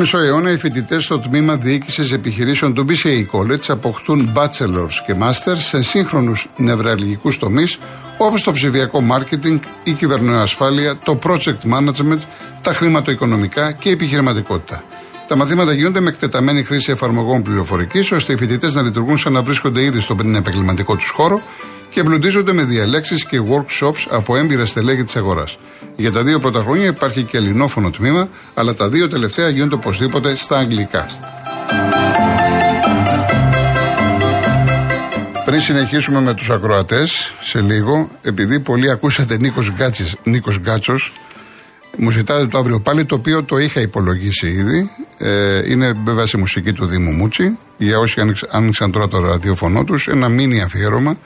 μισό 0.00 0.18
αιώνα 0.18 0.50
οι 0.50 0.56
φοιτητές 0.56 1.04
στο 1.04 1.18
τμήμα 1.18 1.56
διοίκησης 1.56 2.12
επιχειρήσεων 2.12 2.74
του 2.74 2.86
BCA 2.88 3.26
College 3.32 3.64
αποκτούν 3.68 4.32
bachelors 4.34 4.92
και 5.06 5.14
masters 5.20 5.58
σε 5.58 5.82
σύγχρονους 5.82 6.46
νευραλγικούς 6.56 7.38
τομείς 7.38 7.78
όπως 8.18 8.42
το 8.42 8.52
ψηφιακό 8.52 9.02
marketing, 9.10 9.58
η 9.82 9.92
κυβερνοασφάλεια, 9.92 10.98
το 11.04 11.18
project 11.22 11.72
management, 11.74 12.18
τα 12.62 12.72
χρηματοοικονομικά 12.72 13.72
και 13.72 13.88
η 13.88 13.92
επιχειρηματικότητα. 13.92 14.82
Τα 15.28 15.36
μαθήματα 15.36 15.72
γίνονται 15.72 16.00
με 16.00 16.08
εκτεταμένη 16.08 16.62
χρήση 16.62 16.90
εφαρμογών 16.90 17.42
πληροφορικής, 17.42 18.12
ώστε 18.12 18.32
οι 18.32 18.36
φοιτητές 18.36 18.74
να 18.74 18.82
λειτουργούν 18.82 19.18
σαν 19.18 19.32
να 19.32 19.42
βρίσκονται 19.42 19.82
ήδη 19.82 20.00
στον 20.00 20.34
επαγγελματικό 20.34 20.96
τους 20.96 21.08
χώρο 21.08 21.40
και 21.90 22.00
εμπλουτίζονται 22.00 22.52
με 22.52 22.64
διαλέξεις 22.64 23.24
και 23.24 23.40
workshops 23.40 24.06
από 24.10 24.36
έμπειρα 24.36 24.66
στελέχη 24.66 25.04
της 25.04 25.16
αγοράς. 25.16 25.58
Για 25.96 26.12
τα 26.12 26.22
δύο 26.22 26.38
πρώτα 26.38 26.60
χρόνια 26.60 26.86
υπάρχει 26.86 27.22
και 27.22 27.36
ελληνόφωνο 27.36 27.90
τμήμα, 27.90 28.28
αλλά 28.54 28.74
τα 28.74 28.88
δύο 28.88 29.08
τελευταία 29.08 29.48
γίνονται 29.48 29.74
οπωσδήποτε 29.74 30.34
στα 30.34 30.58
αγγλικά. 30.58 31.06
Πριν 35.44 35.60
συνεχίσουμε 35.60 36.20
με 36.20 36.34
τους 36.34 36.50
ακροατές 36.50 37.32
σε 37.40 37.60
λίγο, 37.60 38.10
επειδή 38.22 38.60
πολλοί 38.60 38.90
ακούσατε 38.90 39.36
Νίκος, 39.36 39.70
Γκάτσης, 39.70 40.16
Νίκος 40.22 40.58
Γκάτσος, 40.58 41.12
μου 41.96 42.10
ζητάτε 42.10 42.46
το 42.46 42.58
αύριο 42.58 42.80
πάλι, 42.80 43.04
το 43.04 43.14
οποίο 43.14 43.42
το 43.44 43.58
είχα 43.58 43.80
υπολογίσει 43.80 44.46
ήδη. 44.46 44.90
Ε, 45.18 45.70
είναι 45.70 45.92
βέβαια 46.04 46.26
σε 46.26 46.36
μουσική 46.36 46.72
του 46.72 46.86
Δήμου 46.86 47.10
Μούτσι. 47.10 47.58
Για 47.76 47.98
όσοι 47.98 48.20
άνοιξαν 48.50 48.90
τώρα 48.90 49.08
το 49.08 49.20
ραδιοφωνό 49.20 49.84
τους, 49.84 50.08
ένα 50.08 50.28
μίνι 50.28 50.60
αφιέρωμα 50.60 51.18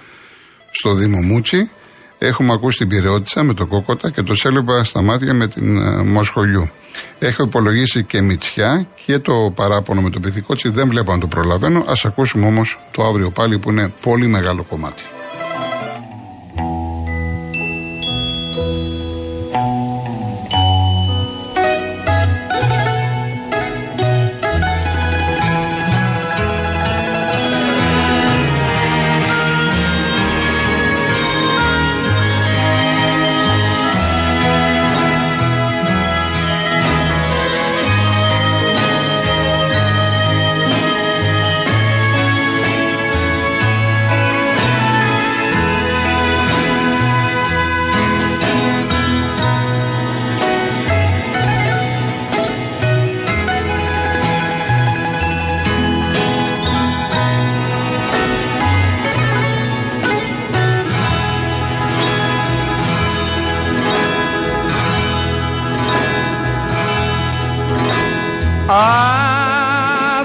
στο 0.74 0.94
Δήμο 0.94 1.20
Μούτσι. 1.20 1.70
Έχουμε 2.18 2.52
ακούσει 2.52 2.78
την 2.78 2.88
πυρεώτησα 2.88 3.42
με 3.42 3.54
το 3.54 3.66
κόκοτα 3.66 4.10
και 4.10 4.22
το 4.22 4.34
σέλεπα 4.34 4.84
στα 4.84 5.02
μάτια 5.02 5.34
με 5.34 5.48
την 5.48 5.78
uh, 5.78 6.04
Μοσχολιού. 6.04 6.70
Έχω 7.18 7.42
υπολογίσει 7.42 8.04
και 8.04 8.20
Μητσιά 8.22 8.86
και 9.04 9.18
το 9.18 9.52
παράπονο 9.54 10.00
με 10.00 10.10
το 10.10 10.20
πυθικότσι. 10.20 10.68
Δεν 10.68 10.88
βλέπω 10.88 11.12
αν 11.12 11.20
το 11.20 11.26
προλαβαίνω. 11.26 11.78
Α 11.78 11.92
ακούσουμε 12.04 12.46
όμως 12.46 12.78
το 12.90 13.04
αύριο 13.04 13.30
πάλι 13.30 13.58
που 13.58 13.70
είναι 13.70 13.92
πολύ 14.00 14.26
μεγάλο 14.26 14.62
κομμάτι. 14.62 15.02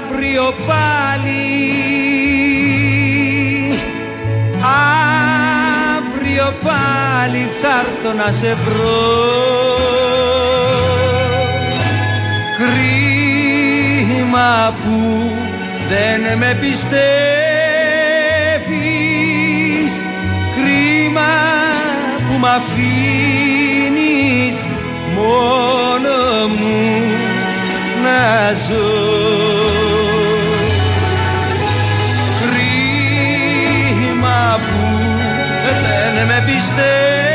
Αύριο 0.02 0.54
πάλι. 0.66 1.44
Αύριο 5.96 6.54
πάλι 6.62 7.50
θα 7.62 7.74
έρθω 7.80 8.12
να 8.24 8.32
σε 8.32 8.54
βρω. 8.54 9.08
Κρίμα 12.58 14.52
που 14.82 14.96
δεν 15.88 16.20
με 16.38 16.58
πιστεύεις. 16.60 17.00
Κρίμα 20.56 21.32
που 22.28 22.34
μ' 22.38 22.46
αφήνεις 22.46 22.88
μόνο 25.14 26.14
μου 26.48 26.89
να 28.20 28.54
ζω 28.54 28.88
Κρίμα 33.70 34.40
που 34.58 34.80
δεν 35.64 36.26
με 36.26 36.38
πιστεύεις 36.46 37.29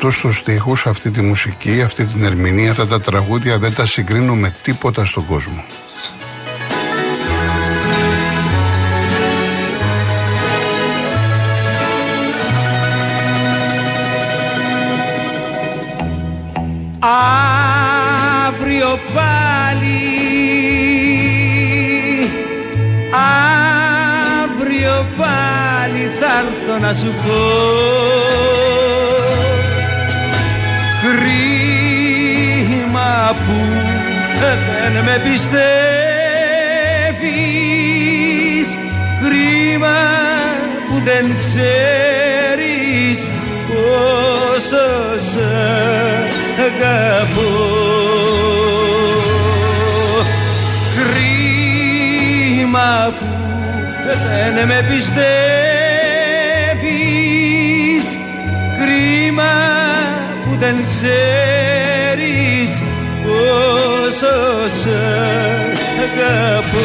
αυτούς 0.00 0.20
τους 0.20 0.36
στίχους, 0.36 0.86
αυτή 0.86 1.10
τη 1.10 1.20
μουσική, 1.20 1.82
αυτή 1.82 2.04
την 2.04 2.24
ερμηνεία, 2.24 2.70
αυτά 2.70 2.86
τα 2.86 3.00
τραγούδια 3.00 3.58
δεν 3.58 3.74
τα 3.74 3.86
συγκρίνω 3.86 4.34
με 4.34 4.54
τίποτα 4.62 5.04
στον 5.04 5.26
κόσμο. 5.26 5.64
Αύριο 18.48 18.98
πάλι 19.14 19.98
Αύριο 24.42 25.06
πάλι 25.16 26.10
θα 26.20 26.38
έρθω 26.38 26.78
να 26.86 26.94
σου 26.94 27.12
πω 27.12 28.27
δεν 34.92 35.04
με 35.04 35.16
πιστεύεις. 35.24 35.58
Κρίμα 39.22 39.98
που 40.88 40.96
δεν 41.04 41.24
ξέρεις 41.38 43.30
πόσο 43.68 44.86
σε 45.32 45.50
αγαπώ. 46.66 47.54
Κρίμα 50.96 52.90
που 53.18 53.26
δεν 54.54 54.66
με 54.66 54.78
πιστεύεις. 54.90 55.18
Κρίμα 58.78 59.52
που 60.42 60.50
δεν 60.58 60.76
ξέρεις 60.86 61.67
πόσο 64.20 64.68
σε 64.82 64.88
αγαπώ 66.02 66.78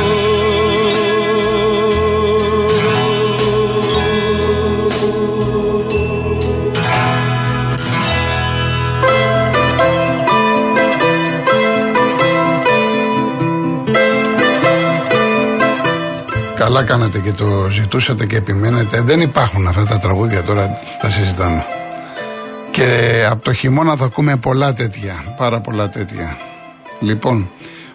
Καλά 16.56 16.84
κάνατε 16.84 17.20
και 17.20 17.32
το 17.32 17.68
ζητούσατε 17.72 18.26
και 18.26 18.36
επιμένετε. 18.36 19.02
Δεν 19.02 19.22
υπάρχουν 19.22 19.68
αυτά 19.68 19.86
τα 19.86 20.00
τραγούδια 20.00 20.44
τώρα, 20.44 20.70
τα 21.02 21.10
συζητάμε. 21.10 21.66
Και 22.72 23.26
από 23.30 23.44
το 23.44 23.54
χειμώνα 23.54 23.96
θα 23.96 24.06
ακούμε 24.06 24.38
πολλά 24.38 24.74
τέτοια, 24.74 25.24
πάρα 25.38 25.62
πολλά 25.62 25.90
τέτοια. 25.90 26.38
Λοιπόν, 27.04 27.50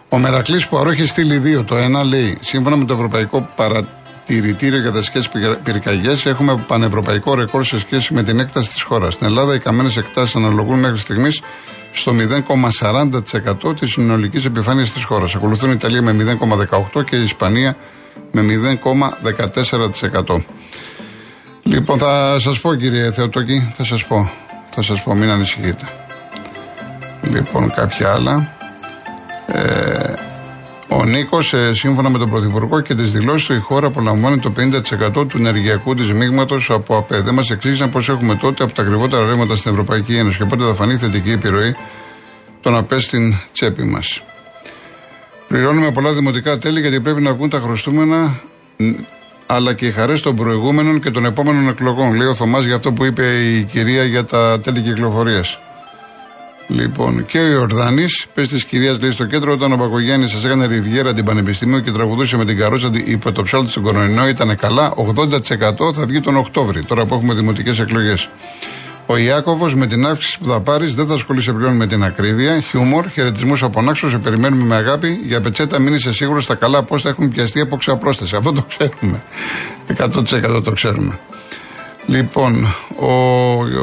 ο 0.08 0.18
Μερακλής 0.18 0.68
που 0.68 0.76
έχει 0.76 1.04
στείλει 1.04 1.38
δύο. 1.38 1.64
Το 1.64 1.76
ένα 1.76 2.04
λέει, 2.04 2.38
σύμφωνα 2.40 2.76
με 2.76 2.84
το 2.84 2.94
Ευρωπαϊκό 2.94 3.48
Παρατηρητήριο 3.56 4.80
για 4.80 4.92
τις 4.92 5.10
Πυρκαγιές, 5.62 6.26
έχουμε 6.26 6.64
πανευρωπαϊκό 6.66 7.34
ρεκόρ 7.34 7.64
σε 7.64 7.78
σχέση 7.78 8.14
με 8.14 8.22
την 8.22 8.38
έκταση 8.38 8.70
της 8.70 8.82
χώρας. 8.82 9.14
Στην 9.14 9.26
Ελλάδα 9.26 9.54
οι 9.54 9.58
καμένες 9.58 9.96
εκτάσεις 9.96 10.36
αναλογούν 10.36 10.78
μέχρι 10.78 10.98
στιγμής 10.98 11.40
στο 11.92 12.12
0,40% 12.12 13.74
της 13.80 13.90
συνολικής 13.90 14.44
επιφάνειας 14.44 14.92
της 14.92 15.04
χώρας. 15.04 15.34
Ακολουθούν 15.34 15.70
η 15.70 15.74
Ιταλία 15.76 16.02
με 16.02 16.12
0,18% 16.12 17.04
και 17.04 17.16
η 17.16 17.22
Ισπανία 17.22 17.76
με 18.30 18.42
0,14%. 18.42 20.44
Λοιπόν, 21.62 21.98
θα 21.98 22.36
σας 22.38 22.60
πω 22.60 22.74
κύριε 22.74 23.12
Θεοτόκη, 23.12 23.70
θα 23.74 23.84
σας 23.84 24.04
πω. 24.04 24.30
Θα 24.70 24.82
σας 24.82 25.02
πω, 25.02 25.14
μην 25.14 25.30
ανησυχείτε. 25.30 25.88
Λοιπόν, 27.22 27.72
κάποια 27.74 28.12
άλλα. 28.12 28.57
Ε, 29.52 30.12
ο 30.88 31.04
Νίκος, 31.04 31.54
ε, 31.54 31.72
σύμφωνα 31.74 32.08
με 32.08 32.18
τον 32.18 32.30
Πρωθυπουργό 32.30 32.80
και 32.80 32.94
τις 32.94 33.10
δηλώσεις 33.10 33.46
του, 33.46 33.54
η 33.54 33.58
χώρα 33.58 33.86
απολαμβάνει 33.86 34.38
το 34.38 34.50
50% 34.50 35.26
του 35.26 35.36
ενεργειακού 35.38 35.94
της 35.94 36.12
μείγματος 36.12 36.70
από 36.70 36.96
ΑΠΕ. 36.96 37.20
Δεν 37.20 37.34
μας 37.34 37.50
εξήγησαν 37.50 37.90
πώς 37.90 38.08
έχουμε 38.08 38.34
τότε 38.34 38.64
από 38.64 38.72
τα 38.72 38.82
ακριβότερα 38.82 39.26
ρεύματα 39.26 39.56
στην 39.56 39.70
Ευρωπαϊκή 39.70 40.16
Ένωση 40.16 40.38
και 40.38 40.44
πότε 40.44 40.64
θα 40.64 40.74
φανεί 40.74 40.96
θετική 40.96 41.30
επιρροή 41.30 41.74
των 42.60 42.76
ΑΠΕ 42.76 43.00
στην 43.00 43.34
τσέπη 43.52 43.82
μας. 43.82 44.22
Πληρώνουμε 45.48 45.92
πολλά 45.92 46.12
δημοτικά 46.12 46.58
τέλη 46.58 46.80
γιατί 46.80 47.00
πρέπει 47.00 47.22
να 47.22 47.34
βγουν 47.34 47.50
τα 47.50 47.60
χρωστούμενα 47.60 48.40
αλλά 49.46 49.74
και 49.74 49.86
οι 49.86 49.90
χαρές 49.90 50.20
των 50.20 50.36
προηγούμενων 50.36 51.00
και 51.00 51.10
των 51.10 51.24
επόμενων 51.24 51.68
εκλογών. 51.68 52.14
Λέει 52.14 52.26
ο 52.26 52.34
Θωμάς 52.34 52.64
για 52.64 52.74
αυτό 52.74 52.92
που 52.92 53.04
είπε 53.04 53.22
η 53.22 53.64
κυρία 53.64 54.04
για 54.04 54.24
τα 54.24 54.60
τέλη 54.60 54.80
κυκλοφορίας. 54.80 55.58
Λοιπόν, 56.70 57.26
και 57.26 57.38
ο 57.38 57.50
Ιορδάνης, 57.50 58.26
πες 58.34 58.48
της 58.48 58.64
κυρίας 58.64 59.00
λέει 59.00 59.10
στο 59.10 59.24
κέντρο, 59.24 59.52
όταν 59.52 59.72
ο 59.72 59.76
Πακογιάννη 59.76 60.28
σας 60.28 60.44
έκανε 60.44 60.66
ριβιέρα 60.66 61.14
την 61.14 61.24
Πανεπιστημίου 61.24 61.80
και 61.80 61.90
τραγουδούσε 61.90 62.36
με 62.36 62.44
την 62.44 62.56
καρότσα 62.56 62.90
υπό 63.04 63.32
το 63.32 63.42
ψάλτη 63.42 63.70
στον 63.70 63.82
κορονοϊό, 63.82 64.28
ήταν 64.28 64.56
καλά. 64.56 64.94
80% 64.96 65.92
θα 65.94 66.06
βγει 66.06 66.20
τον 66.20 66.36
Οκτώβρη, 66.36 66.82
τώρα 66.82 67.06
που 67.06 67.14
έχουμε 67.14 67.34
δημοτικές 67.34 67.78
εκλογές. 67.78 68.28
Ο 69.06 69.16
Ιάκωβος 69.16 69.74
με 69.74 69.86
την 69.86 70.06
αύξηση 70.06 70.38
που 70.38 70.46
θα 70.46 70.60
πάρεις 70.60 70.94
δεν 70.94 71.06
θα 71.06 71.14
ασχολείσαι 71.14 71.52
πλέον 71.52 71.76
με 71.76 71.86
την 71.86 72.04
ακρίβεια. 72.04 72.60
Χιούμορ, 72.60 73.08
χαιρετισμούς 73.08 73.62
από 73.62 73.82
Νάξος, 73.82 74.10
σε 74.10 74.18
περιμένουμε 74.18 74.64
με 74.64 74.74
αγάπη. 74.74 75.20
Για 75.24 75.40
πετσέτα 75.40 75.78
μην 75.78 75.94
είσαι 75.94 76.12
σίγουρος 76.12 76.44
στα 76.44 76.54
καλά 76.54 76.82
πώς 76.82 77.02
θα 77.02 77.08
έχουν 77.08 77.28
πιαστεί 77.28 77.60
από 77.60 77.76
ξαπρόσταση. 77.76 78.36
Αυτό 78.36 78.52
το 78.52 78.64
ξέρουμε. 78.68 79.22
100% 79.86 80.62
το 80.64 80.72
ξέρουμε. 80.72 81.18
Λοιπόν, 82.08 82.66
ο, 82.98 83.12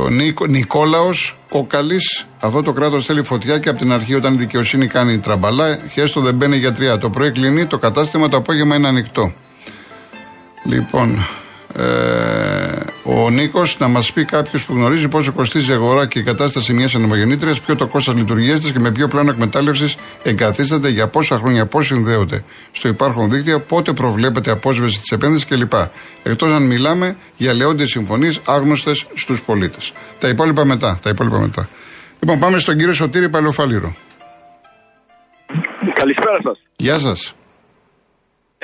ο 0.03 0.09
Νίκο, 0.09 0.45
Νικόλαος 0.45 1.37
Κόκαλης, 1.49 2.25
αυτό 2.39 2.61
το 2.61 2.73
κράτος 2.73 3.05
θέλει 3.05 3.23
φωτιά 3.23 3.59
και 3.59 3.69
από 3.69 3.77
την 3.77 3.91
αρχή 3.91 4.15
όταν 4.15 4.33
η 4.33 4.37
δικαιοσύνη 4.37 4.87
κάνει 4.87 5.17
τραμπαλά, 5.17 5.79
χέστο 5.91 6.21
δεν 6.21 6.35
μπαίνει 6.35 6.57
για 6.57 6.73
τρία. 6.73 6.97
Το 6.97 7.09
πρωί 7.09 7.31
κλείνει, 7.31 7.65
το 7.65 7.77
κατάστημα 7.77 8.29
το 8.29 8.37
απόγευμα 8.37 8.75
είναι 8.75 8.87
ανοιχτό. 8.87 9.33
Λοιπόν, 10.65 11.09
ε, 11.09 11.44
ο 13.03 13.29
Νίκος 13.29 13.79
να 13.79 13.87
μας 13.87 14.13
πει 14.13 14.25
κάποιος 14.25 14.65
που 14.65 14.73
γνωρίζει 14.73 15.07
πόσο 15.07 15.31
κοστίζει 15.31 15.71
η 15.71 15.73
αγορά 15.73 16.05
και 16.05 16.19
η 16.19 16.23
κατάσταση 16.23 16.73
μιας 16.73 16.95
ανεμογεννήτριας, 16.95 17.59
ποιο 17.59 17.75
το 17.75 17.87
κόστος 17.87 18.15
λειτουργία 18.15 18.59
τη 18.59 18.71
και 18.71 18.79
με 18.79 18.91
ποιο 18.91 19.07
πλάνο 19.07 19.31
εκμετάλλευσης 19.31 19.95
εγκαθίσταται, 20.23 20.89
για 20.89 21.07
πόσα 21.07 21.37
χρόνια, 21.37 21.65
πώς 21.65 21.85
συνδέονται 21.85 22.43
στο 22.71 22.87
υπάρχον 22.87 23.29
δίκτυο, 23.29 23.59
πότε 23.59 23.93
προβλέπεται 23.93 24.51
απόσβεση 24.51 24.99
της 24.99 25.11
επένδυσης 25.11 25.45
κλπ. 25.45 25.73
Εκτός 26.23 26.51
αν 26.51 26.63
μιλάμε 26.63 27.17
για 27.37 27.53
λεόντιες 27.53 27.89
συμφωνίες 27.89 28.39
άγνωστες 28.45 29.05
στους 29.13 29.41
πολίτες. 29.41 29.93
Τα 30.19 30.27
υπόλοιπα 30.27 30.65
μετά. 30.65 30.99
Τα 31.01 31.09
υπόλοιπα 31.09 31.39
μετά. 31.39 31.67
Λοιπόν, 32.19 32.39
πάμε 32.39 32.57
στον 32.57 32.77
κύριο 32.77 32.93
Σωτήρη 32.93 33.29
Παλαιοφάλιρο. 33.29 33.95
Καλησπέρα 35.93 36.37
σας. 36.43 36.59
Γεια 36.75 36.97
σας. 36.97 37.35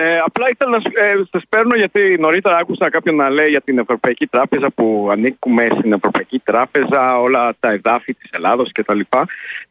Ε, 0.03 0.19
απλά 0.25 0.50
ήθελα 0.50 0.71
να 0.71 1.03
ε, 1.03 1.24
σας 1.31 1.44
παίρνω 1.50 1.75
γιατί 1.75 2.15
νωρίτερα 2.19 2.57
άκουσα 2.57 2.89
κάποιον 2.89 3.15
να 3.15 3.30
λέει 3.30 3.50
για 3.50 3.62
την 3.62 3.77
Ευρωπαϊκή 3.77 4.27
Τράπεζα 4.27 4.69
που 4.69 5.07
ανήκουμε 5.12 5.68
στην 5.80 5.94
Ευρωπαϊκή 5.94 6.39
Τράπεζα, 6.39 7.19
όλα 7.19 7.53
τα 7.59 7.71
εδάφη 7.71 8.13
της 8.13 8.30
Ελλάδος 8.31 8.71
κτλ. 8.71 9.00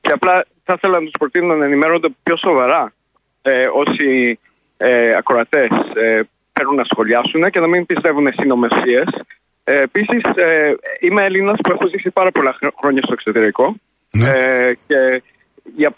Και 0.00 0.12
απλά 0.12 0.44
θα 0.64 0.72
ήθελα 0.76 0.98
να 0.98 1.04
τους 1.04 1.14
προτείνω 1.18 1.54
να 1.54 1.64
ενημερώνονται 1.64 2.08
πιο 2.22 2.36
σοβαρά 2.36 2.92
ε, 3.42 3.66
όσοι 3.72 4.38
ε, 4.76 5.14
ακροατές 5.16 5.68
ε, 5.94 6.20
παίρνουν 6.52 6.74
να 6.74 6.84
σχολιάσουν 6.84 7.50
και 7.50 7.60
να 7.60 7.66
μην 7.66 7.86
πιστεύουν 7.86 8.32
συνωμοσίε. 8.36 9.02
Ε, 9.64 9.80
Επίσης, 9.80 10.22
ε, 10.34 10.74
είμαι 11.00 11.24
Έλληνας 11.24 11.58
που 11.62 11.70
έχω 11.70 11.88
ζήσει 11.88 12.10
πάρα 12.10 12.30
πολλά 12.30 12.58
χρόνια 12.80 13.02
στο 13.02 13.12
εξωτερικό. 13.12 13.74
Ναι. 14.10 14.30
Ε, 14.30 14.74
και 14.86 15.22
για, 15.76 15.94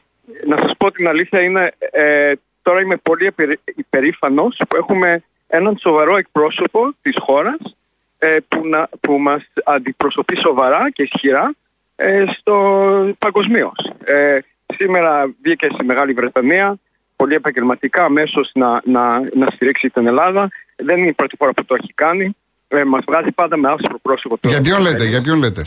να 0.46 0.56
σας 0.56 0.72
πω 0.76 0.90
την 0.90 1.08
αλήθεια 1.08 1.40
είναι 1.42 1.72
ε, 1.78 2.32
τώρα 2.62 2.80
είμαι 2.80 2.96
πολύ 2.96 3.32
υπερήφανος 3.64 4.56
που 4.68 4.76
έχουμε 4.76 5.22
έναν 5.46 5.76
σοβαρό 5.80 6.16
εκπρόσωπο 6.16 6.94
της 7.02 7.16
χώρας 7.18 7.76
ε, 8.18 8.36
που, 8.48 8.68
να, 8.68 8.88
που 9.00 9.18
μας 9.18 9.42
αντιπροσωπεί 9.64 10.36
σοβαρά 10.36 10.90
και 10.90 11.02
ισχυρά 11.02 11.54
ε, 11.96 12.24
στο 12.38 13.14
παγκοσμίω. 13.18 13.72
Ε, 14.04 14.38
σήμερα 14.76 15.34
βγήκε 15.42 15.68
στη 15.72 15.84
Μεγάλη 15.84 16.12
Βρετανία 16.12 16.78
πολύ 17.16 17.34
επαγγελματικά 17.34 18.04
αμέσως 18.04 18.50
να, 18.54 18.80
να, 18.84 19.20
να 19.20 19.46
στηρίξει 19.54 19.90
την 19.90 20.06
Ελλάδα. 20.06 20.48
Δεν 20.76 20.98
είναι 20.98 21.08
η 21.08 21.12
πρώτη 21.12 21.36
φορά 21.38 21.52
που 21.52 21.64
το 21.64 21.74
έχει 21.80 21.92
κάνει. 21.94 22.36
Ε, 22.68 22.84
Μας 22.84 23.04
βγάζει 23.06 23.30
πάντα 23.30 23.56
με 23.56 23.68
άσπρο 23.68 23.98
πρόσωπο. 24.02 24.38
Για 24.42 24.60
ποιον 24.60 24.80
λέτε, 24.80 25.04
για 25.04 25.22
ποιον 25.22 25.38
λέτε; 25.38 25.66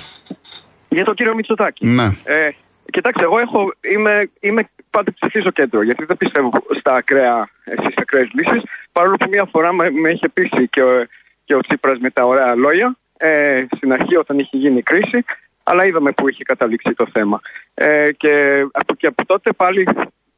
Για 0.89 1.03
τον 1.03 1.13
κύριο 1.13 1.35
Μητσοτάκη. 1.35 1.85
Ναι. 1.85 2.09
Ε, 2.23 2.49
κοιτάξτε, 2.95 3.23
εγώ 3.23 3.39
έχω, 3.39 3.73
είμαι, 3.81 4.29
είμαι 4.39 4.69
πάντα 4.89 5.13
ψηφίζω 5.13 5.51
κέντρο, 5.51 5.81
γιατί 5.81 6.05
δεν 6.05 6.17
πιστεύω 6.17 6.51
στα 6.79 6.93
ακραία, 6.93 7.49
στις 7.63 7.95
ακραίες 7.95 8.29
λύσεις. 8.33 8.61
Παρόλο 8.91 9.15
που 9.15 9.29
μία 9.29 9.45
φορά 9.45 9.73
με, 9.73 9.89
με 9.89 10.09
είχε 10.09 10.29
πείσει 10.29 10.67
και 10.69 10.83
ο, 10.83 11.05
και 11.45 11.55
ο 11.55 11.59
Τσίπρας 11.59 11.97
με 11.99 12.09
τα 12.09 12.25
ωραία 12.25 12.55
λόγια, 12.55 12.95
ε, 13.17 13.65
στην 13.75 13.93
αρχή 13.93 14.15
όταν 14.15 14.39
είχε 14.39 14.57
γίνει 14.57 14.77
η 14.77 14.81
κρίση, 14.81 15.25
αλλά 15.63 15.85
είδαμε 15.85 16.11
που 16.11 16.29
είχε 16.29 16.43
καταλήξει 16.43 16.93
το 16.93 17.07
θέμα. 17.13 17.41
Ε, 17.73 18.11
και, 18.11 18.65
από, 18.71 18.95
και 18.95 19.07
από 19.07 19.25
τότε 19.25 19.51
πάλι 19.51 19.87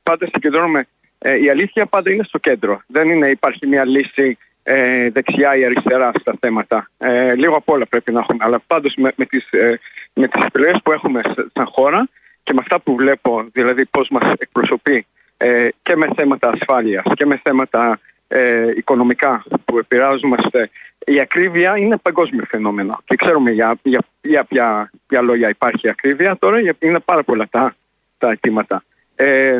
πάντα 0.03 0.27
συγκεντρώνουμε. 0.31 0.87
Ε, 1.19 1.43
η 1.43 1.49
αλήθεια 1.49 1.85
πάντα 1.85 2.11
είναι 2.11 2.23
στο 2.23 2.37
κέντρο. 2.37 2.81
Δεν 2.87 3.09
είναι, 3.09 3.29
υπάρχει 3.29 3.67
μια 3.67 3.85
λύση 3.85 4.37
ε, 4.63 5.09
δεξιά 5.09 5.55
ή 5.55 5.65
αριστερά 5.65 6.11
στα 6.19 6.33
θέματα. 6.39 6.89
Ε, 6.97 7.35
λίγο 7.35 7.55
απ' 7.55 7.69
όλα 7.69 7.85
πρέπει 7.85 8.11
να 8.11 8.19
έχουμε. 8.19 8.37
Αλλά 8.41 8.59
πάντως 8.67 8.95
με, 8.95 9.11
με 9.15 9.25
τις, 9.25 9.49
ε, 9.51 9.79
με 10.13 10.27
τις 10.27 10.45
επιλογές 10.45 10.79
που 10.83 10.91
έχουμε 10.91 11.21
σαν 11.53 11.65
χώρα 11.65 12.09
και 12.47 12.53
με 12.53 12.59
αυτά 12.61 12.79
που 12.79 12.95
βλέπω, 12.95 13.45
δηλαδή 13.51 13.85
πώς 13.85 14.09
μας 14.09 14.33
εκπροσωπεί 14.37 15.05
ε, 15.37 15.67
και 15.81 15.95
με 15.95 16.07
θέματα 16.15 16.49
ασφάλειας 16.49 17.03
και 17.13 17.25
με 17.25 17.39
θέματα 17.43 17.99
ε, 18.27 18.69
οικονομικά 18.75 19.43
που 19.65 19.77
επηρεάζομαστε, 19.77 20.69
η 21.05 21.19
ακρίβεια 21.19 21.77
είναι 21.77 21.97
παγκόσμιο 21.97 22.43
φαινόμενο. 22.47 22.99
Και 23.05 23.15
ξέρουμε 23.15 23.51
για, 23.51 23.79
για, 23.83 23.99
για 24.21 24.43
ποια, 24.43 24.91
ποια 25.07 25.21
λόγια 25.21 25.49
υπάρχει 25.49 25.89
ακρίβεια. 25.89 26.37
Τώρα 26.37 26.59
είναι 26.79 26.99
πάρα 26.99 27.23
πολλά 27.23 27.47
τα, 27.49 27.75
τα 28.17 28.31
αιτήματα. 28.31 28.83
Ε, 29.15 29.59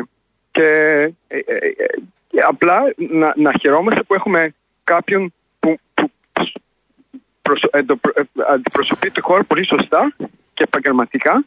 και 0.50 0.66
ε, 1.28 1.38
ε, 1.38 1.64
απλά 2.46 2.80
να, 2.96 3.32
να 3.36 3.52
χαιρόμαστε 3.60 4.02
που 4.02 4.14
έχουμε 4.14 4.54
κάποιον 4.84 5.32
που, 5.60 5.78
που 5.96 6.10
αντιπροσωπεί 8.48 9.10
τη 9.10 9.20
χώρα 9.20 9.44
πολύ 9.44 9.64
σωστά 9.64 10.12
και 10.54 10.62
επαγγελματικά 10.62 11.44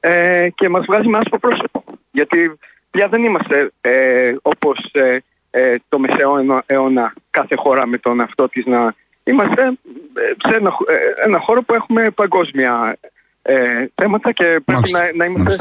ε, 0.00 0.48
και 0.54 0.68
μας 0.68 0.84
βγάζει 0.88 1.08
με 1.08 1.18
άσπρο 1.18 1.38
πρόσωπο. 1.38 1.84
Γιατί 2.10 2.58
πια 2.90 3.08
δεν 3.08 3.24
είμαστε 3.24 3.70
ε, 3.80 4.34
όπως 4.42 4.78
ε, 4.92 5.16
ε, 5.50 5.74
το 5.88 5.98
μεσαίο 5.98 6.62
αιώνα 6.66 7.12
κάθε 7.30 7.54
χώρα 7.56 7.86
με 7.86 7.98
τον 7.98 8.20
αυτό 8.20 8.48
της 8.48 8.64
να 8.66 8.94
είμαστε 9.24 9.62
σε 10.46 10.54
ένα, 10.56 10.70
ένα 11.26 11.38
χώρο 11.46 11.62
που 11.62 11.74
έχουμε 11.74 12.10
παγκόσμια 12.10 12.98
θέματα 13.94 14.32
και 14.32 14.60
πρέπει 14.64 14.90
να, 14.92 15.00
να, 15.14 15.24
είμαστε, 15.24 15.56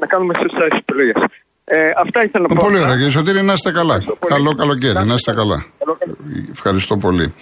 να 0.00 0.06
κάνουμε 0.06 0.34
σωστές 0.42 0.78
επιλογές. 0.78 1.22
Ε, 1.64 1.90
αυτά 1.96 2.24
ήθελα 2.24 2.46
να 2.48 2.54
πω. 2.54 2.64
Πολύ 2.64 2.80
ωραία 2.80 2.94
κύριε 2.94 3.10
Σωτήρη, 3.10 3.42
να 3.42 3.52
είστε 3.52 3.72
καλά. 3.72 4.04
Καλό 4.28 4.54
καλοκαίρι, 4.54 5.06
να 5.06 5.14
είστε 5.14 5.32
καλά. 5.32 5.64
Ευχαριστώ 6.50 6.96
πολύ. 6.96 7.34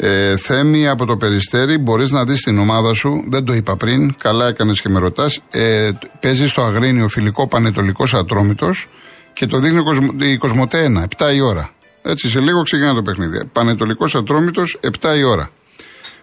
Ε, 0.00 0.36
Θέμη 0.36 0.88
από 0.88 1.06
το 1.06 1.16
Περιστέρι, 1.16 1.78
μπορείς 1.78 2.10
να 2.10 2.24
δεις 2.24 2.42
την 2.42 2.58
ομάδα 2.58 2.94
σου. 2.94 3.24
Δεν 3.28 3.44
το 3.44 3.52
είπα 3.52 3.76
πριν. 3.76 4.14
Καλά 4.18 4.46
έκανες 4.46 4.80
και 4.80 4.88
με 4.88 4.98
ρωτάς. 4.98 5.42
Ε, 5.50 5.90
παίζεις 6.20 6.50
στο 6.50 6.62
Αγρίνιο 6.62 7.08
φιλικό 7.08 7.48
Πανετολικός 7.48 8.14
Ατρόμητος 8.14 8.86
και 9.32 9.46
το 9.46 9.58
δείχνει 9.58 9.82
η 10.30 10.36
Κοσμοτέ 10.36 10.84
1, 10.84 11.02
7 11.02 11.34
η 11.34 11.40
ώρα. 11.40 11.70
Έτσι, 12.02 12.28
σε 12.28 12.40
λίγο 12.40 12.62
ξεκινά 12.62 12.94
το 12.94 13.02
παιχνίδι. 13.02 13.44
Πανετολικός 13.52 14.14
Ατρόμητος, 14.14 14.78
7 15.00 15.16
η 15.16 15.22
ώρα. 15.22 15.50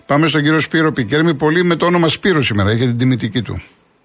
Πάμε 0.06 0.28
στον 0.28 0.42
κύριο 0.42 0.60
Σπύρο 0.60 0.92
Πικέρμη, 0.92 1.34
πολύ 1.34 1.64
με 1.64 1.76
το 1.76 1.86
όνομα 1.86 2.08
Σπύρο 2.08 2.42
σήμερα, 2.42 2.72
για 2.72 2.86
την 2.86 2.98
τιμητική 2.98 3.42
του. 3.42 3.62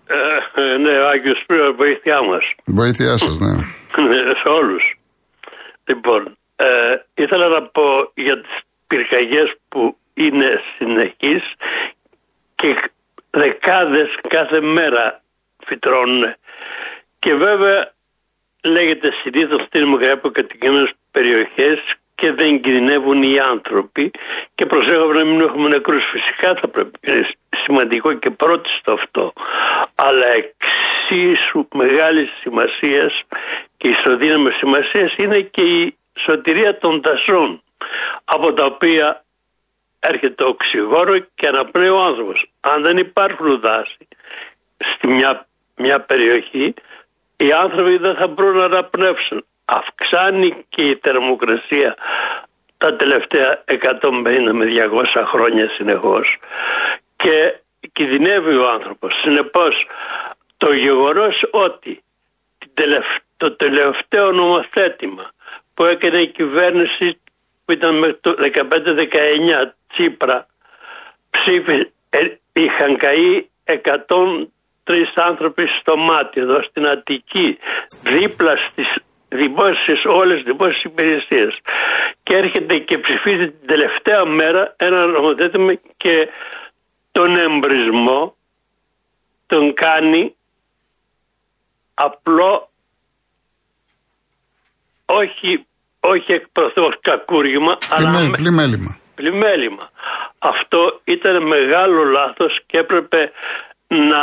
Ε, 0.07 0.15
ε 0.62 0.77
ναι, 0.77 0.91
Άγιο 1.12 1.35
Σπύρο, 1.35 1.75
βοήθειά 1.77 2.21
μας. 2.31 2.55
Βοήθειά 2.65 3.17
σας, 3.17 3.39
ναι. 3.39 3.53
ναι. 4.09 4.17
σε 4.43 4.49
όλους. 4.49 4.99
Λοιπόν, 5.85 6.37
ε, 6.57 6.67
ήθελα 7.15 7.49
να 7.49 7.62
πω 7.62 7.83
για 8.15 8.41
τις 8.41 8.57
πυρκαγιές 8.90 9.54
που 9.68 9.97
είναι 10.14 10.61
συνεχείς 10.76 11.42
και 12.54 12.90
δεκάδες 13.30 14.18
κάθε 14.28 14.61
μέρα 14.61 15.23
φυτρώνουν. 15.64 16.35
Και 17.18 17.35
βέβαια 17.35 17.92
λέγεται 18.62 19.12
συνήθως 19.12 19.62
ότι 19.62 19.78
είναι 19.78 20.11
από 20.11 20.30
κατοικημένες 20.30 20.92
περιοχές 21.11 21.80
και 22.14 22.32
δεν 22.32 22.61
κινδυνεύουν 22.61 23.23
οι 23.23 23.38
άνθρωποι. 23.38 24.11
Και 24.54 24.66
προσέχουμε 24.66 25.12
να 25.12 25.25
μην 25.25 25.40
έχουμε 25.40 25.68
νεκρούς. 25.68 26.04
Φυσικά 26.04 26.54
θα 26.54 26.68
πρέπει 26.68 26.99
είναι 27.00 27.28
σημαντικό 27.56 28.12
και 28.12 28.30
πρώτη 28.30 28.68
στο 28.68 28.92
αυτό. 28.92 29.32
Αλλά 29.94 30.26
εξίσου 30.26 31.68
μεγάλης 31.75 32.30
σημασίας 32.40 33.23
και 33.76 33.88
ισοδύναμης 33.88 34.54
σημασίας 34.54 35.14
είναι 35.16 35.40
και 35.40 35.61
η 35.61 35.97
σωτηρία 36.18 36.78
των 36.78 37.00
δασών 37.02 37.62
από 38.25 38.52
τα 38.52 38.64
οποία 38.64 39.25
έρχεται 40.00 40.44
οξυγόνο 40.44 41.18
και 41.18 41.46
αναπνέει 41.46 41.88
ο 41.88 42.00
άνθρωπος. 42.00 42.50
Αν 42.60 42.82
δεν 42.82 42.96
υπάρχουν 42.96 43.60
δάση 43.60 44.08
στη 44.76 45.06
μια, 45.06 45.46
μια 45.76 46.00
περιοχή, 46.00 46.75
οι 47.37 47.52
άνθρωποι 47.52 47.96
δεν 47.96 48.14
θα 48.14 48.26
μπορούν 48.26 48.56
να 48.56 48.64
αναπνεύσουν. 48.64 49.44
Αυξάνει 49.64 50.64
και 50.68 50.82
η 50.82 50.99
θερμοκρασία 51.02 51.96
τα 52.78 52.96
τελευταία 52.96 53.64
150 53.66 54.50
με 54.52 54.66
200 55.14 55.22
χρόνια 55.26 55.70
συνεχώς 55.70 56.38
και 57.16 57.60
κινδυνεύει 57.92 58.56
ο 58.56 58.70
άνθρωπος. 58.70 59.20
Συνεπώς 59.20 59.87
το 60.56 60.72
γεγονός 60.72 61.49
ότι 61.50 62.02
το 63.37 63.52
τελευταίο 63.52 64.32
νομοθέτημα 64.32 65.30
που 65.75 65.84
έκανε 65.84 66.18
η 66.18 66.26
κυβέρνηση 66.26 67.20
που 67.71 67.77
ήταν 67.77 67.99
μέχρι 67.99 68.17
το 68.21 68.35
15-19 68.39 69.73
Τσίπρα 69.93 70.47
ψήφι, 71.31 71.91
ε, 72.09 72.27
είχαν 72.53 72.97
καεί 72.97 73.47
103 73.65 75.12
άνθρωποι 75.15 75.67
στο 75.67 75.97
μάτι 75.97 76.41
εδώ 76.41 76.62
στην 76.62 76.87
Αττική 76.87 77.59
δίπλα 78.03 78.57
στις 78.57 78.97
δημόσιες, 79.29 80.05
όλες 80.05 80.37
τις 80.37 80.45
δημόσιες 80.45 80.83
υπηρεσίες. 80.83 81.59
Και 82.23 82.37
έρχεται 82.37 82.79
και 82.79 82.99
ψηφίζει 82.99 83.50
την 83.50 83.67
τελευταία 83.67 84.25
μέρα 84.25 84.75
ένα 84.77 85.07
νομοθέτημα 85.07 85.75
και 85.97 86.29
τον 87.12 87.37
εμπρισμό 87.37 88.37
τον 89.47 89.75
κάνει 89.75 90.35
απλό 91.95 92.71
όχι, 95.07 95.67
όχι 96.00 96.33
εκπροθώς 96.33 96.99
κακούργημα 97.00 97.78
αλλά 97.90 98.30
πλημέλημα. 98.30 98.99
πλημέλημα. 99.14 99.90
Αυτό 100.38 101.00
ήταν 101.04 101.47
μεγάλο 101.47 102.04
λάθος 102.04 102.61
και 102.66 102.78
έπρεπε 102.78 103.33
να 103.87 104.23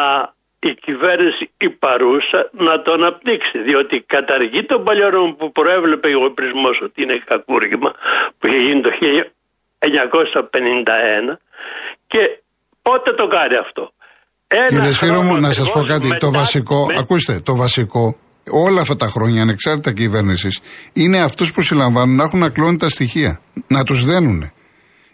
η 0.60 0.74
κυβέρνηση 0.74 1.50
η 1.58 1.70
παρούσα 1.70 2.50
να 2.52 2.82
το 2.82 2.92
αναπτύξει 2.92 3.58
διότι 3.68 3.96
καταργεί 4.16 4.66
τον 4.66 4.84
παλιό 4.84 5.10
νόμο 5.10 5.34
που 5.34 5.52
προέβλεπε 5.52 6.08
ο 6.16 6.32
πρισμός 6.34 6.82
ότι 6.82 7.02
είναι 7.04 7.18
κακούργημα 7.26 7.92
που 8.38 8.48
είχε 8.48 8.58
γίνει 8.58 8.82
το 8.82 8.92
1951 11.32 11.38
και 12.08 12.20
πότε 12.82 13.14
το 13.14 13.28
κάνει 13.28 13.56
αυτό. 13.56 13.92
Ένα 14.48 14.68
Κύριε 14.68 14.92
Σφύρο 14.92 15.22
μου, 15.22 15.38
να 15.38 15.52
σας 15.52 15.72
πω 15.72 15.84
κάτι, 15.84 16.18
το 16.18 16.32
βασικό, 16.32 16.86
με... 16.86 16.96
ακούστε, 16.98 17.40
το 17.40 17.56
βασικό, 17.56 18.18
όλα 18.50 18.82
αυτά 18.82 18.96
τα 18.96 19.08
χρόνια, 19.08 19.42
ανεξάρτητα 19.42 19.94
κυβέρνησης, 19.94 20.60
είναι 20.94 21.22
αυτούς 21.22 21.54
που 21.54 21.62
συλλαμβάνουν 21.62 22.16
να 22.16 22.24
έχουν 22.24 22.44
ακλόνητα 22.44 22.86
τα 22.86 22.92
στοιχεία, 22.92 23.42
να 23.68 23.84
τους 23.84 24.06
δένουν. 24.06 24.52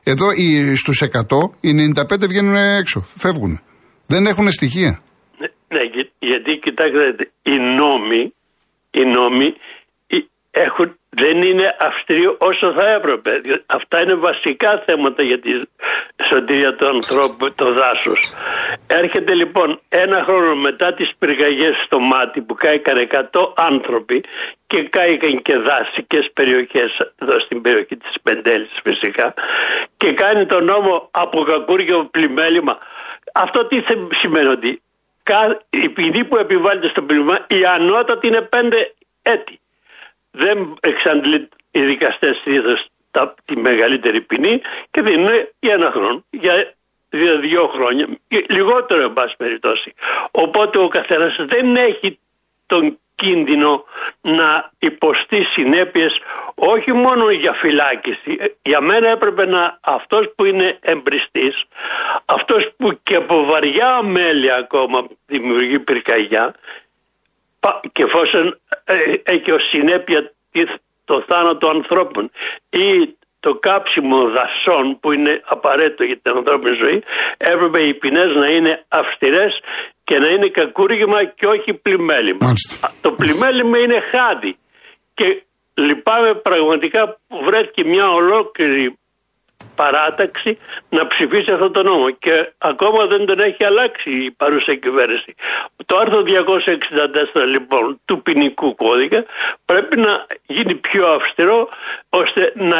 Εδώ 0.03 0.31
οι, 0.31 0.75
στους 0.75 1.01
100, 1.01 1.11
οι 1.59 1.91
95 1.95 2.27
βγαίνουν 2.27 2.55
έξω, 2.55 3.05
φεύγουν. 3.17 3.59
Δεν 4.07 4.25
έχουν 4.25 4.51
στοιχεία. 4.51 4.99
Ναι, 5.37 5.47
ναι 5.67 5.83
γιατί 6.19 6.57
κοιτάξτε, 6.57 7.31
οι 7.43 7.51
νόμοι, 7.51 8.33
οι 8.91 9.05
νόμοι 9.05 9.53
έχουν, 10.55 10.99
δεν 11.09 11.41
είναι 11.41 11.75
αυστηροί 11.79 12.35
όσο 12.37 12.71
θα 12.71 12.89
έπρεπε. 12.89 13.41
Αυτά 13.65 14.01
είναι 14.01 14.13
βασικά 14.13 14.83
θέματα 14.85 15.23
για 15.23 15.39
τη 15.39 15.61
σωτηρία 16.23 16.75
του 16.75 16.87
ανθρώπου, 16.87 17.53
το 17.53 17.73
δάσος. 17.73 18.33
Έρχεται 18.87 19.33
λοιπόν 19.33 19.79
ένα 19.89 20.23
χρόνο 20.23 20.55
μετά 20.55 20.93
τις 20.93 21.15
πυρκαγιές 21.19 21.75
στο 21.83 21.99
μάτι 21.99 22.41
που 22.41 22.53
κάηκαν 22.53 23.07
100 23.31 23.53
άνθρωποι 23.55 24.23
και 24.67 24.83
κάηκαν 24.83 25.41
και 25.41 25.57
δάσικες 25.57 26.31
περιοχές 26.31 27.13
εδώ 27.21 27.39
στην 27.39 27.61
περιοχή 27.61 27.97
της 27.97 28.21
Πεντέλης 28.23 28.79
φυσικά 28.83 29.33
και 29.97 30.13
κάνει 30.13 30.45
τον 30.45 30.65
νόμο 30.65 31.07
από 31.11 31.43
κακούργιο 31.43 32.03
πλημέλημα. 32.11 32.77
Αυτό 33.33 33.65
τι 33.65 33.83
σημαίνει 34.11 34.47
ότι 34.47 34.81
η 35.69 35.89
ποινή 35.89 36.23
που 36.23 36.37
επιβάλλεται 36.37 36.89
στο 36.89 37.01
πλημέλημα 37.01 37.45
η 37.47 37.65
ανώτατη 37.65 38.27
είναι 38.27 38.49
5 38.51 38.73
έτη 39.21 39.59
δεν 40.33 40.73
εξαντλεί 40.81 41.49
οι 41.71 41.81
δικαστές 41.81 42.37
συνήθως 42.43 42.87
τη 43.45 43.57
μεγαλύτερη 43.57 44.21
ποινή 44.21 44.61
και 44.91 45.01
δίνουν 45.01 45.29
για 45.59 45.73
ένα 45.73 45.91
χρόνο, 45.91 46.23
για 46.29 46.73
δύο, 47.09 47.39
δύο 47.39 47.67
χρόνια, 47.67 48.07
λιγότερο 48.47 49.01
εν 49.01 49.13
πάση 49.13 49.35
περιπτώσει. 49.37 49.93
Οπότε 50.31 50.77
ο 50.77 50.87
καθένας 50.87 51.35
δεν 51.39 51.75
έχει 51.75 52.19
τον 52.65 52.97
κίνδυνο 53.15 53.83
να 54.21 54.71
υποστεί 54.79 55.43
συνέπειες 55.43 56.19
όχι 56.55 56.93
μόνο 56.93 57.29
για 57.29 57.53
φυλάκιση. 57.53 58.37
Για 58.61 58.81
μένα 58.81 59.09
έπρεπε 59.09 59.45
να 59.45 59.77
αυτός 59.81 60.33
που 60.35 60.45
είναι 60.45 60.77
εμπριστής, 60.81 61.65
αυτός 62.25 62.69
που 62.77 62.99
και 63.03 63.15
από 63.15 63.45
βαριά 63.45 63.95
αμέλεια 63.95 64.55
ακόμα 64.55 65.07
δημιουργεί 65.25 65.79
πυρκαγιά 65.79 66.55
και 67.91 68.03
εφόσον 68.03 68.59
ε, 68.83 68.95
έχει 69.23 69.51
ως 69.51 69.67
συνέπεια 69.67 70.33
το 71.05 71.23
θάνατο 71.27 71.67
ανθρώπων 71.67 72.31
ή 72.69 73.15
το 73.39 73.55
κάψιμο 73.55 74.29
δασών 74.29 74.99
που 74.99 75.11
είναι 75.11 75.41
απαραίτητο 75.45 76.03
για 76.03 76.19
την 76.21 76.37
ανθρώπινη 76.37 76.75
ζωή 76.75 77.03
έπρεπε 77.37 77.83
οι 77.83 77.93
ποινές 77.93 78.33
να 78.33 78.47
είναι 78.47 78.85
αυστηρές 78.87 79.61
και 80.03 80.19
να 80.19 80.27
είναι 80.27 80.47
κακούργημα 80.47 81.25
και 81.25 81.45
όχι 81.45 81.73
πλημέλημα. 81.73 82.53
Το 83.01 83.11
πλημέλημα 83.11 83.77
είναι 83.77 83.99
χάδι 83.99 84.57
και 85.13 85.43
λυπάμαι 85.73 86.33
πραγματικά 86.33 87.19
που 87.27 87.43
βρέθηκε 87.43 87.83
μια 87.83 88.09
ολόκληρη 88.09 88.97
παράταξη 89.75 90.57
να 90.89 91.07
ψηφίσει 91.07 91.51
αυτό 91.51 91.71
το 91.71 91.83
νόμο 91.83 92.09
και 92.09 92.51
ακόμα 92.57 93.05
δεν 93.05 93.25
τον 93.25 93.39
έχει 93.39 93.63
αλλάξει 93.63 94.09
η 94.09 94.31
παρούσα 94.31 94.75
κυβέρνηση. 94.75 95.35
Το 95.85 95.97
άρθρο 95.97 96.23
264 96.25 97.47
λοιπόν 97.47 97.99
του 98.05 98.21
ποινικού 98.21 98.75
κώδικα 98.75 99.25
πρέπει 99.65 99.97
να 99.97 100.25
γίνει 100.45 100.75
πιο 100.75 101.07
αυστηρό 101.07 101.69
ώστε 102.09 102.53
να 102.55 102.77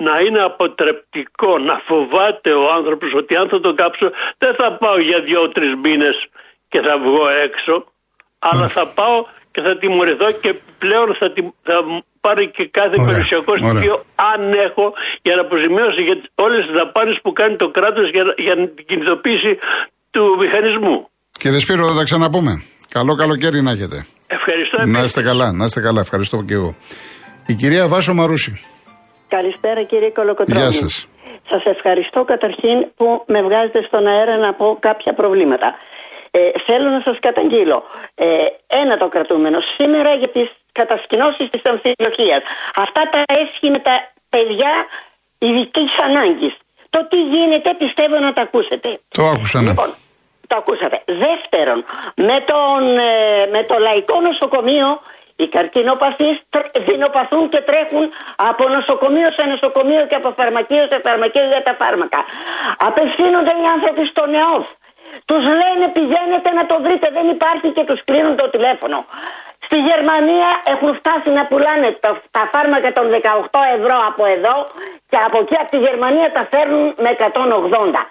να 0.00 0.20
είναι 0.20 0.42
αποτρεπτικό, 0.42 1.58
να 1.58 1.82
φοβάται 1.84 2.52
ο 2.52 2.72
άνθρωπος 2.72 3.14
ότι 3.14 3.36
αν 3.36 3.48
θα 3.48 3.60
τον 3.60 3.76
κάψω 3.76 4.10
δεν 4.38 4.54
θα 4.54 4.72
πάω 4.72 4.98
για 4.98 5.20
δύο-τρεις 5.20 5.74
μήνες 5.74 6.28
και 6.68 6.80
θα 6.80 6.98
βγω 6.98 7.28
έξω, 7.28 7.84
αλλά 8.38 8.68
θα 8.68 8.86
πάω 8.86 9.26
και 9.52 9.60
θα 9.66 9.72
τιμωρηθώ 9.80 10.28
και 10.42 10.50
πλέον 10.82 11.08
θα, 11.18 11.26
θα 11.68 11.76
πάρει 12.24 12.44
και 12.56 12.64
κάθε 12.78 12.94
ωραία, 12.96 13.06
περιουσιακό 13.08 13.52
στοιχείο 13.62 13.96
αν 14.32 14.40
έχω 14.66 14.84
για 15.24 15.34
να 15.36 15.42
αποζημιώσει 15.46 16.00
για 16.08 16.16
όλες 16.44 16.60
τις 16.66 16.74
δαπάνες 16.80 17.16
που 17.22 17.30
κάνει 17.40 17.56
το 17.62 17.68
κράτος 17.76 18.06
για, 18.14 18.24
για 18.46 18.54
την 18.74 18.84
κινητοποίηση 18.90 19.52
του 20.14 20.22
μηχανισμού. 20.42 20.96
Κύριε 21.42 21.58
Σπύρο, 21.58 21.84
θα 21.90 21.94
τα 22.00 22.04
ξαναπούμε. 22.08 22.52
Καλό 22.96 23.14
καλοκαίρι 23.14 23.60
να 23.62 23.70
έχετε. 23.70 23.98
Ευχαριστώ. 24.26 24.76
Να 24.86 25.02
είστε 25.02 25.22
καλά, 25.22 25.52
να 25.52 25.64
είστε 25.64 25.80
καλά. 25.80 26.00
Ευχαριστώ 26.00 26.36
και 26.48 26.54
εγώ. 26.54 26.74
Η 27.46 27.54
κυρία 27.54 27.88
Βάσο 27.88 28.14
Μαρούση. 28.14 28.52
Καλησπέρα 29.28 29.82
κύριε 29.82 30.10
Κολοκοτρώνη. 30.10 30.60
Γεια 30.60 30.70
σας. 30.70 31.08
Σας 31.48 31.64
ευχαριστώ 31.64 32.24
καταρχήν 32.32 32.78
που 32.96 33.06
με 33.26 33.42
βγάζετε 33.46 33.80
στον 33.88 34.06
αέρα 34.06 34.36
να 34.36 34.54
πω 34.54 34.76
κάποια 34.80 35.12
προβλήματα. 35.14 35.68
Ε, 36.30 36.38
θέλω 36.66 36.88
να 36.96 37.00
σας 37.06 37.16
καταγγείλω 37.20 37.78
ε, 38.22 38.46
ένα 38.66 38.96
το 38.96 39.08
κρατούμενο 39.08 39.60
σήμερα 39.60 40.14
για 40.14 40.28
τις 40.28 40.48
κατασκηνώσεις 40.72 41.50
της 41.50 41.62
αμφιλοχίας. 41.64 42.42
Αυτά 42.74 43.02
τα 43.12 43.22
έσχη 43.26 43.70
με 43.70 43.78
τα 43.78 43.94
παιδιά 44.28 44.72
ειδικής 45.38 45.98
ανάγκης. 45.98 46.54
Το 46.90 47.06
τι 47.10 47.22
γίνεται 47.22 47.74
πιστεύω 47.74 48.18
να 48.18 48.32
τα 48.32 48.42
ακούσετε. 48.42 49.00
Το 49.08 49.22
άκουσα, 49.24 49.60
ναι. 49.60 49.68
Λοιπόν, 49.68 49.94
το 50.46 50.56
ακούσατε. 50.56 51.02
Δεύτερον, 51.06 51.84
με, 52.14 52.38
τον, 52.50 52.98
ε, 52.98 53.46
με 53.50 53.64
το 53.64 53.78
λαϊκό 53.78 54.20
νοσοκομείο 54.20 55.00
οι 55.36 55.48
καρκινοπαθείς 55.48 56.36
δεινοπαθούν 56.86 57.48
και 57.48 57.60
τρέχουν 57.68 58.04
από 58.36 58.68
νοσοκομείο 58.68 59.30
σε 59.36 59.42
νοσοκομείο 59.52 60.06
και 60.06 60.14
από 60.14 60.32
φαρμακείο 60.38 60.84
σε 60.90 61.00
φαρμακείο 61.04 61.46
για 61.52 61.62
τα 61.62 61.74
φάρμακα. 61.80 62.20
Απευθύνονται 62.88 63.54
οι 63.60 63.66
άνθρωποι 63.74 64.04
στο 64.06 64.22
ΝΕΟΦ. 64.26 64.66
Τους 65.24 65.44
λένε 65.44 65.86
πηγαίνετε 65.92 66.50
να 66.58 66.66
το 66.66 66.76
βρείτε, 66.82 67.10
δεν 67.12 67.28
υπάρχει 67.28 67.68
και 67.70 67.84
τους 67.84 68.04
κλείνουν 68.04 68.36
το 68.36 68.50
τηλέφωνο. 68.50 69.04
Στη 69.66 69.78
Γερμανία 69.90 70.50
έχουν 70.64 70.94
φτάσει 70.94 71.30
να 71.30 71.46
πουλάνε 71.46 71.90
τα, 72.00 72.22
τα 72.30 72.48
φάρμακα 72.52 72.92
των 72.92 73.06
18 73.10 73.58
ευρώ 73.76 73.96
από 74.10 74.24
εδώ 74.24 74.56
και 75.10 75.18
από 75.26 75.38
εκεί 75.42 75.56
από 75.62 75.70
τη 75.70 75.78
Γερμανία 75.86 76.32
τα 76.32 76.46
φέρνουν 76.50 76.94
με 77.04 77.10
180. 77.18 78.02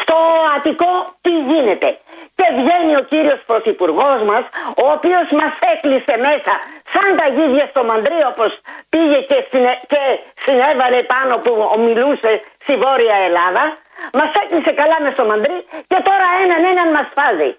Στο 0.00 0.16
Αττικό 0.56 0.92
τι 1.20 1.30
γίνεται; 1.50 1.98
Και 2.38 2.46
βγαίνει 2.58 2.96
ο 2.96 3.02
κύριος 3.10 3.40
Πρωθυπουργός 3.46 4.20
μας, 4.30 4.44
ο 4.82 4.84
οποίος 4.96 5.26
μας 5.40 5.52
έκλεισε 5.72 6.14
μέσα 6.28 6.52
σαν 6.92 7.08
τα 7.18 7.26
γίδια 7.34 7.66
στο 7.72 7.84
μαντρί 7.84 8.20
όπως 8.32 8.50
πήγε 8.88 9.18
και, 9.28 9.38
συνε, 9.50 9.72
και 9.90 10.00
συνέβαλε 10.44 11.02
πάνω 11.02 11.32
που 11.44 11.52
μιλούσε 11.86 12.42
στη 12.62 12.74
Βόρεια 12.76 13.16
Ελλάδα. 13.28 13.64
Μας 14.12 14.30
έκλεισε 14.42 14.72
καλά 14.80 14.96
μες 15.02 15.12
στο 15.12 15.24
μαντρί 15.30 15.58
και 15.90 15.98
τώρα 16.08 16.26
έναν 16.44 16.60
έναν 16.72 16.88
μας 16.96 17.08
φάζει. 17.16 17.50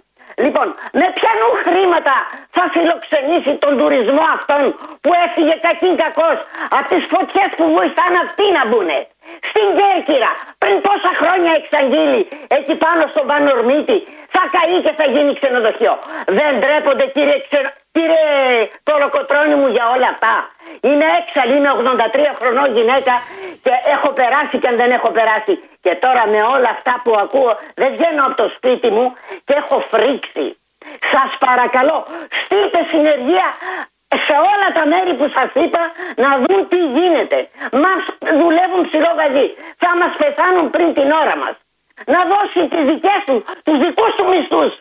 Λοιπόν, 0.43 0.67
με 0.99 1.07
ποιανού 1.17 1.49
χρήματα 1.65 2.15
θα 2.55 2.63
φιλοξενήσει 2.73 3.53
τον 3.63 3.77
τουρισμό 3.77 4.25
αυτόν 4.37 4.63
που 5.01 5.11
έφυγε 5.25 5.55
κακήν 5.65 5.95
κακός 6.03 6.37
από 6.69 6.87
τις 6.93 7.03
φωτιές 7.11 7.49
που 7.57 7.65
βοηθάνε 7.77 8.17
αυτοί 8.25 8.45
να 8.57 8.63
μπουνε. 8.69 8.99
Στην 9.49 9.67
Κέρκυρα, 9.77 10.31
πριν 10.61 10.75
τόσα 10.87 11.11
χρόνια 11.21 11.51
εξαγγείλει, 11.59 12.21
εκεί 12.57 12.75
πάνω 12.85 13.03
στον 13.11 13.25
Πανορμίτη, 13.29 13.97
θα 14.35 14.43
καεί 14.55 14.77
και 14.85 14.93
θα 14.99 15.05
γίνει 15.13 15.31
ξενοδοχείο. 15.39 15.93
Δεν 16.37 16.51
ντρέπονται 16.59 17.05
κύριε, 17.15 17.37
ξε... 17.45 17.59
κύριε 17.95 18.23
Τολοκοτρώνη 18.87 19.55
μου 19.59 19.67
για 19.75 19.85
όλα 19.95 20.07
αυτά. 20.13 20.33
Είμαι 20.87 21.07
έξαλλη, 21.19 21.53
είμαι 21.57 21.71
83 21.73 22.19
χρονών 22.39 22.67
γυναίκα 22.77 23.13
και 23.63 23.73
έχω 23.95 24.09
περάσει 24.19 24.55
και 24.61 24.67
αν 24.67 24.75
δεν 24.81 24.91
έχω 24.97 25.09
περάσει. 25.17 25.53
Και 25.83 25.93
τώρα 26.03 26.23
με 26.33 26.41
όλα 26.55 26.69
αυτά 26.75 26.93
που 27.03 27.11
ακούω 27.23 27.51
δεν 27.81 27.89
βγαίνω 27.95 28.21
από 28.27 28.35
το 28.41 28.47
σπίτι 28.55 28.89
μου 28.95 29.05
και 29.45 29.53
έχω 29.61 29.77
φρίξει. 29.91 30.45
Σας 31.11 31.31
παρακαλώ, 31.39 32.05
στείλτε 32.39 32.79
συνεργεία 32.91 33.47
σε 34.25 34.35
όλα 34.51 34.67
τα 34.77 34.83
μέρη 34.93 35.13
που 35.19 35.27
σας 35.35 35.49
είπα 35.63 35.81
να 36.23 36.29
δουν 36.43 36.67
τι 36.71 36.79
γίνεται. 36.97 37.39
Μας 37.83 38.01
δουλεύουν 38.41 38.81
ψηλό 38.87 39.11
γαζί. 39.19 39.47
Θα 39.83 39.91
μας 39.99 40.11
πεθάνουν 40.21 40.69
πριν 40.69 40.93
την 40.97 41.11
ώρα 41.21 41.35
μας. 41.43 41.55
Να 42.13 42.19
δώσει 42.31 42.59
τις 42.73 42.83
δικές 42.89 43.19
του, 43.27 43.35
τους 43.65 43.77
δικούς 43.85 44.11
του 44.17 44.25
μισθούς. 44.31 44.71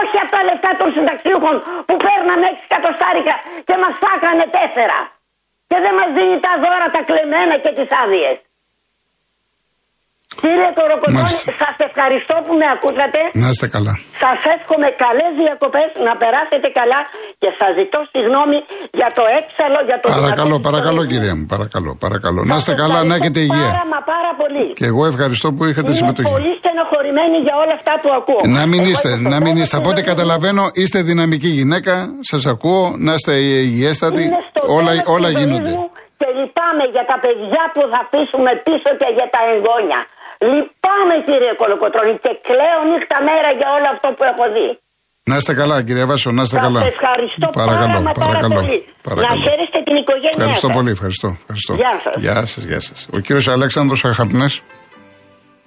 Όχι 0.00 0.16
από 0.22 0.30
τα 0.36 0.40
λεφτά 0.48 0.70
των 0.80 0.88
συνταξιούχων 0.94 1.56
που 1.86 1.94
παίρναμε 2.04 2.44
6 2.52 2.56
εκατοστάρικα 2.68 3.34
και 3.66 3.76
μας 3.82 3.94
φάκανε 4.02 4.44
τέσσερα. 4.56 4.98
Και 5.70 5.78
δεν 5.84 5.94
μας 5.98 6.10
δίνει 6.16 6.36
τα 6.46 6.52
δώρα 6.62 6.86
τα 6.94 7.00
κλεμμένα 7.08 7.54
και 7.62 7.70
τις 7.78 7.88
άδειες. 8.02 8.36
Κύριε 10.42 10.70
Κοροκοτώνη, 10.78 11.32
σας 11.62 11.74
ευχαριστώ 11.88 12.34
που 12.46 12.52
με 12.60 12.66
ακούσατε. 12.74 13.20
Να 13.42 13.48
είστε 13.52 13.66
καλά. 13.76 13.92
Σας 14.22 14.38
εύχομαι 14.56 14.88
καλές 15.04 15.30
διακοπές, 15.42 15.88
να 16.06 16.12
περάσετε 16.22 16.68
καλά 16.80 17.00
και 17.42 17.48
σας 17.58 17.70
ζητώ 17.78 17.98
συγγνώμη 18.12 18.58
για 19.00 19.08
το 19.18 19.24
έξαλλο, 19.40 19.78
για 19.88 19.96
το 20.00 20.06
Παρακαλώ, 20.18 20.56
παρακαλώ, 20.68 21.00
κυρία 21.12 21.34
μου, 21.38 21.46
παρακαλώ. 21.54 21.90
παρακαλώ. 22.04 22.40
Να 22.50 22.56
είστε 22.60 22.72
καλά, 22.82 22.98
να 23.10 23.14
έχετε 23.18 23.40
υγεία. 23.48 23.68
Πάρα, 23.72 23.84
μα 23.94 24.00
πάρα 24.14 24.30
πολύ. 24.40 24.64
Και 24.78 24.86
εγώ 24.92 25.02
ευχαριστώ 25.12 25.48
που 25.56 25.62
είχατε 25.70 25.90
Είμαι 25.90 26.00
συμμετοχή. 26.00 26.28
πολύ 26.34 26.52
στενοχωρημένη 26.60 27.36
για 27.46 27.54
όλα 27.62 27.74
αυτά 27.80 27.92
που 28.02 28.08
ακούω. 28.18 28.40
Να 28.58 28.62
μην 28.70 28.80
Εγώ 28.84 28.90
είστε, 28.90 29.10
είμαι 29.16 29.28
να 29.34 29.38
μην 29.44 29.54
είστε. 29.60 29.76
Από 29.80 29.88
ό,τι 29.92 30.00
στο 30.00 30.06
τέλος 30.06 30.10
καταλαβαίνω, 30.12 30.62
είστε 30.80 30.98
δυναμική 31.10 31.50
γυναίκα. 31.58 31.94
Σας 32.30 32.42
ακούω, 32.52 32.82
να 33.06 33.12
είστε 33.16 33.32
υγιέστατοι. 33.66 34.22
Είναι 34.28 34.42
στο 34.50 34.60
Όλα, 34.78 34.90
τέλος 34.94 35.06
όλα 35.14 35.28
της 35.28 35.36
ζωής 35.36 35.44
γίνονται. 35.44 35.70
μου 35.76 35.82
Και 36.20 36.28
λυπάμαι 36.38 36.84
για 36.94 37.04
τα 37.10 37.16
παιδιά 37.24 37.62
που 37.74 37.82
θα 37.92 37.98
αφήσουμε 38.04 38.50
πίσω 38.66 38.90
και 39.00 39.08
για 39.18 39.28
τα 39.34 39.40
εγγόνια. 39.52 40.00
Λυπάμαι 40.52 41.14
κύριε 41.26 41.52
Κολοκοτρώνη 41.60 42.12
και 42.24 42.32
κλαίω 42.48 42.80
νύχτα 42.92 43.18
μέρα 43.28 43.50
για 43.58 43.68
όλο 43.76 43.88
αυτό 43.94 44.08
που 44.16 44.24
έχω 44.32 44.44
δει. 44.56 44.68
Να 45.30 45.36
είστε 45.38 45.52
καλά, 45.60 45.76
κύριε 45.86 46.04
Βάσο, 46.10 46.30
να 46.38 46.42
είστε 46.42 46.56
Σας 46.56 46.64
καλά. 46.66 46.80
ευχαριστώ 46.94 47.46
παρακαλώ, 47.60 47.86
πάρα, 47.86 48.00
μα 48.06 48.12
πάρα 48.12 48.26
παρακαλώ, 48.30 48.54
πολύ. 48.60 48.78
παρακαλώ. 49.06 49.28
Να 49.28 49.42
χαίρεστε 49.46 49.78
την 49.88 49.94
οικογένειά 50.02 50.34
Ευχαριστώ 50.38 50.66
σας. 50.68 50.76
πολύ, 50.76 50.90
ευχαριστώ. 50.96 51.28
ευχαριστώ. 51.40 51.72
Γεια 51.82 51.92
σας. 52.04 52.14
Γεια 52.24 52.38
σας, 52.52 52.62
γεια 52.70 52.80
σας. 52.88 52.98
Ο 53.16 53.18
κύριος 53.24 53.46
Αλέξανδρος 53.56 54.00
Αχαπνές, 54.04 54.52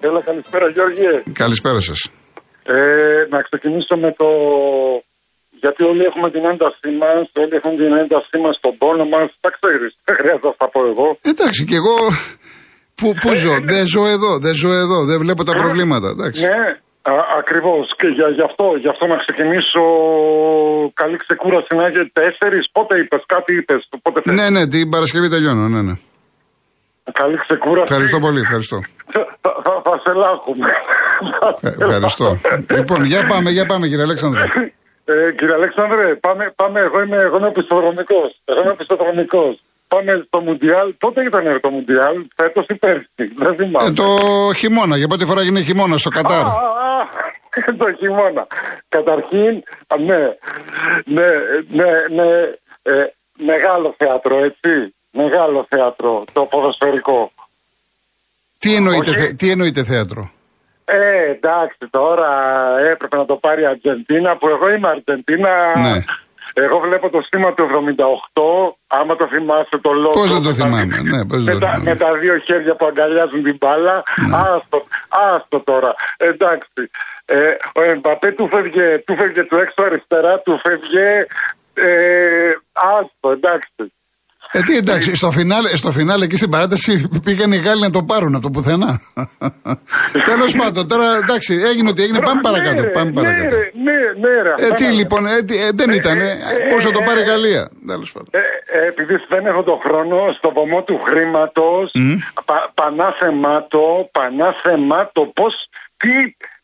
Έλα, 0.08 0.22
καλησπέρα 0.30 0.66
Γιώργη. 0.76 1.06
καλησπέρα 1.44 1.80
σας. 1.80 2.00
Ε, 2.64 2.76
να 3.34 3.40
ξεκινήσω 3.48 3.96
με 4.06 4.10
το... 4.20 4.28
Γιατί 5.64 5.82
όλοι 5.92 6.04
έχουμε 6.10 6.28
την 6.36 6.44
έντασή 6.54 6.90
μας, 7.02 7.24
όλοι 7.42 7.54
έχουν 7.60 7.74
την 7.82 7.92
έντασή 8.04 8.38
μας 8.44 8.56
στον 8.60 8.74
πόνο 8.82 9.06
μας. 9.14 9.28
Τα 9.44 9.50
ξέρεις, 9.58 9.92
δεν 10.06 10.16
χρειάζεται 10.20 10.48
να 10.48 10.56
τα 10.62 10.68
πω 10.74 10.80
εγώ. 10.92 11.08
Εντάξει, 11.32 11.62
και 11.70 11.76
εγώ 11.82 11.96
που, 13.00 13.08
που 13.22 13.34
ζω, 13.34 13.54
δεν 13.63 13.84
ζω 13.94 14.04
εδώ, 14.16 14.32
δεν 14.46 14.54
ζω 14.62 14.72
εδώ, 14.84 15.00
δεν 15.10 15.18
βλέπω 15.24 15.44
τα 15.44 15.54
προβλήματα. 15.62 16.08
Εντάξει. 16.16 16.42
Ναι, 16.46 16.63
ακριβώς. 17.39 17.96
Και 18.00 18.08
για, 18.08 18.27
γι, 18.38 18.44
αυτό, 18.50 18.66
γι' 18.84 18.89
αυτό 18.94 19.06
να 19.13 19.18
ξεκινήσω. 19.24 19.84
Καλή 20.94 21.18
ξεκούραση 21.25 21.75
να 21.80 21.86
έχει 21.86 22.12
τέσσερις. 22.20 22.63
Πότε 22.72 22.94
είπες, 23.00 23.24
κάτι 23.25 23.51
είπες. 23.56 23.89
Πότε 24.01 24.22
θες. 24.24 24.36
Ναι, 24.39 24.50
ναι, 24.50 24.68
την 24.68 24.89
Παρασκευή 24.89 25.30
τελειώνω, 25.30 25.68
ναι, 25.68 25.82
ναι. 25.82 25.96
Καλή 27.22 27.38
ξεκούραση. 27.46 27.88
Ευχαριστώ 27.90 28.20
πολύ, 28.20 28.40
ευχαριστώ. 28.40 28.77
Θα, 29.14 29.22
θα, 29.42 29.51
θα, 29.66 29.74
θα 29.86 29.94
σε 30.03 30.12
λάχουμε. 30.24 30.70
Ε, 31.62 31.70
ευχαριστώ. 31.83 32.40
λοιπόν, 32.77 33.03
για 33.03 33.25
πάμε, 33.31 33.50
για 33.50 33.66
πάμε 33.66 33.88
κύριε 33.88 34.03
Αλέξανδρε. 34.03 34.44
Ε, 35.05 35.31
κύριε 35.38 35.53
Αλέξανδρε, 35.53 36.16
πάμε, 36.16 36.53
πάμε. 36.55 36.79
Εγώ 36.79 37.01
είμαι, 37.03 37.18
εγώ 37.27 37.38
είμαι 37.38 37.51
πιστοδρομικός. 37.51 38.42
Εγώ 38.46 38.62
είμαι 38.62 38.75
πιστοδρομικός. 38.81 39.53
Πάμε 39.88 40.24
στο 40.28 40.40
Μουντιάλ. 40.42 40.94
Πότε 40.98 41.24
ήταν 41.24 41.60
το 41.62 41.70
Μουντιάλ, 41.70 42.16
φέτος 42.36 42.66
ή 42.68 42.76
πέρσι. 42.76 43.08
Δεν 43.16 43.56
θυμάμαι. 43.56 43.88
Ε, 43.88 43.92
το 43.92 44.06
χειμώνα, 44.56 44.98
για 44.98 45.08
πρώτη 45.08 45.26
φορά 45.26 45.42
γίνει 45.42 45.64
χειμώνα 45.64 45.98
στο 45.98 46.10
Κατάρ. 46.10 46.46
Α, 46.46 46.50
α, 46.50 47.00
α, 47.00 47.76
το 47.82 47.94
χειμώνα. 48.00 48.48
Καταρχήν, 48.90 49.64
α, 49.88 49.98
ναι, 49.98 50.18
ναι, 51.06 51.28
ναι, 51.70 51.92
ναι, 52.24 52.30
ε, 52.82 53.06
μεγάλο 53.38 53.96
θέατρο, 53.98 54.44
έτσι. 54.44 54.94
Μεγάλο 55.12 55.66
θέατρο, 55.70 56.24
το 56.34 56.42
ποδοσφαιρικό. 56.46 57.32
Τι 58.58 58.76
εννοείται, 58.76 59.10
Όχι. 59.10 59.20
θε- 59.20 59.36
τι 59.36 59.50
εννοείται 59.50 59.84
θέατρο; 59.84 60.32
Ε, 60.86 61.30
εντάξει, 61.30 61.78
τώρα 61.90 62.30
έπρεπε 62.80 63.18
να 63.18 63.26
το 63.26 63.36
πάρει 63.36 63.62
η 63.62 63.66
Αργεντίνα, 63.66 64.38
που 64.38 64.48
εγώ 64.48 64.70
είμαι 64.74 64.88
Αργεντίνα. 64.90 65.80
Ναι. 65.80 66.04
Εγώ 66.63 66.79
βλέπω 66.79 67.09
το 67.09 67.22
σήμα 67.29 67.53
του 67.53 67.67
78, 68.33 68.41
άμα 68.87 69.15
το 69.15 69.27
θυμάσαι 69.27 69.77
το 69.81 69.91
λόγο. 69.91 70.09
Πώς 70.09 70.31
δεν 70.33 70.41
το 70.41 70.53
θυμάμαι, 70.53 71.01
ναι, 71.01 71.25
πώς 71.25 71.43
δεν 71.43 71.43
με, 71.43 71.51
το 71.53 71.59
τα, 71.59 71.72
θυμάμαι; 71.72 71.89
με 71.89 71.96
τα 71.96 72.13
δύο 72.13 72.37
χέρια 72.37 72.75
που 72.75 72.85
αγκαλιάζουν 72.85 73.43
την 73.43 73.57
μπάλα. 73.59 74.03
Άστο, 74.33 74.85
άστο 75.09 75.59
τώρα. 75.59 75.96
Εντάξει. 76.17 76.89
Ε, 77.25 77.55
ο 77.74 77.81
Εμπαπέ 77.81 78.31
του 78.31 78.48
φεύγε, 78.48 79.03
του 79.05 79.15
φεύγε 79.15 79.43
του 79.43 79.55
έξω 79.55 79.81
αριστερά, 79.81 80.39
του 80.39 80.59
φεύγε. 80.63 81.25
Ε, 81.74 82.51
άστο, 82.72 83.31
εντάξει. 83.31 83.93
Ε, 84.51 84.62
τι 84.62 84.77
εντάξει, 84.77 85.16
στο 85.16 85.31
φινάλε, 85.31 85.75
στο 85.75 85.92
φινάλε 85.92 86.24
εκεί 86.25 86.36
στην 86.36 86.50
παράταση 86.50 87.07
πήγαν 87.24 87.51
οι 87.51 87.57
Γάλλοι 87.57 87.81
να 87.81 87.90
το 87.90 88.03
πάρουν 88.03 88.33
από 88.36 88.44
το 88.44 88.50
πουθενά. 88.50 89.01
Τέλος 90.25 90.55
πάντων, 90.57 90.88
τώρα 90.88 91.16
εντάξει, 91.24 91.53
έγινε 91.70 91.90
ότι 91.90 92.01
έγινε. 92.03 92.20
Πάμε 92.20 92.33
Ναι, 92.33 92.42
παρακάτω. 92.42 92.81
ρε, 92.81 92.88
Πάμε 92.90 93.10
ναι, 93.10 93.14
παρακάτω. 93.22 93.55
ρε, 93.55 93.72
ναι, 93.83 94.27
ναι, 94.27 94.42
ρε, 94.42 94.50
Ε, 94.50 94.53
αυτά 94.53 94.74
τι 94.75 94.83
να- 94.83 94.90
λοιπόν, 94.92 95.25
ε, 95.27 95.42
τι, 95.44 95.55
ε, 95.64 95.70
δεν 95.74 95.90
ήταν. 95.90 96.20
Ε, 96.20 96.27
Μπορούσε 96.70 96.88
να 96.88 96.94
το 96.94 97.01
πάρει 97.05 97.20
η 97.22 97.24
Γαλλία. 97.24 97.70
Τέλος 97.88 98.12
πάντων. 98.12 98.29
Ε, 98.31 98.40
ε, 98.77 98.88
επειδή 98.88 99.16
δεν 99.29 99.46
έχω 99.46 99.64
τον 99.64 99.79
χρόνο, 99.86 100.18
στο 100.38 100.51
βωμό 100.55 100.83
του 100.83 101.00
χρήματος, 101.05 101.92
πα, 102.46 102.72
πανάθεμάτο, 102.74 104.10
πανάθεμάτο, 104.12 105.22
πώς, 105.36 105.70
τι, 105.98 106.10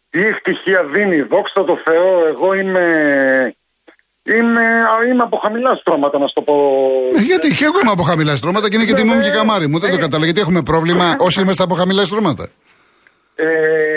τι 0.10 0.20
ευτυχία 0.26 0.84
δίνει. 0.94 1.22
Δόξα 1.22 1.64
τω 1.64 1.78
Θεώ, 1.86 2.28
εγώ 2.28 2.54
είμαι. 2.54 2.86
Είμαι, 4.26 4.66
α, 4.66 5.06
είμαι 5.10 5.24
από 5.24 5.38
χαμηλά 5.38 5.76
στρώματα, 5.76 6.20
να 6.20 6.28
σου 6.28 6.34
το 6.34 6.42
πω. 6.42 6.54
Ε, 7.18 7.22
γιατί 7.22 7.56
και 7.56 7.66
εγώ 7.66 7.80
είμαι 7.82 7.92
από 7.92 8.04
χαμηλά 8.04 8.36
στρώματα 8.36 8.70
και 8.70 8.76
είναι 8.76 8.86
και 8.86 8.94
τιμή 8.94 9.14
μου 9.16 9.22
και 9.22 9.30
καμάρι 9.30 9.68
μου. 9.68 9.80
Δεν 9.80 9.90
το 9.92 9.98
κατάλαβα. 9.98 10.26
Γιατί 10.26 10.40
έχουμε 10.40 10.62
πρόβλημα 10.62 11.16
όσοι 11.28 11.42
είμαστε 11.42 11.64
από 11.64 11.76
χαμηλά 11.76 12.06
στρώματα. 12.06 12.50
Ε, 13.36 13.46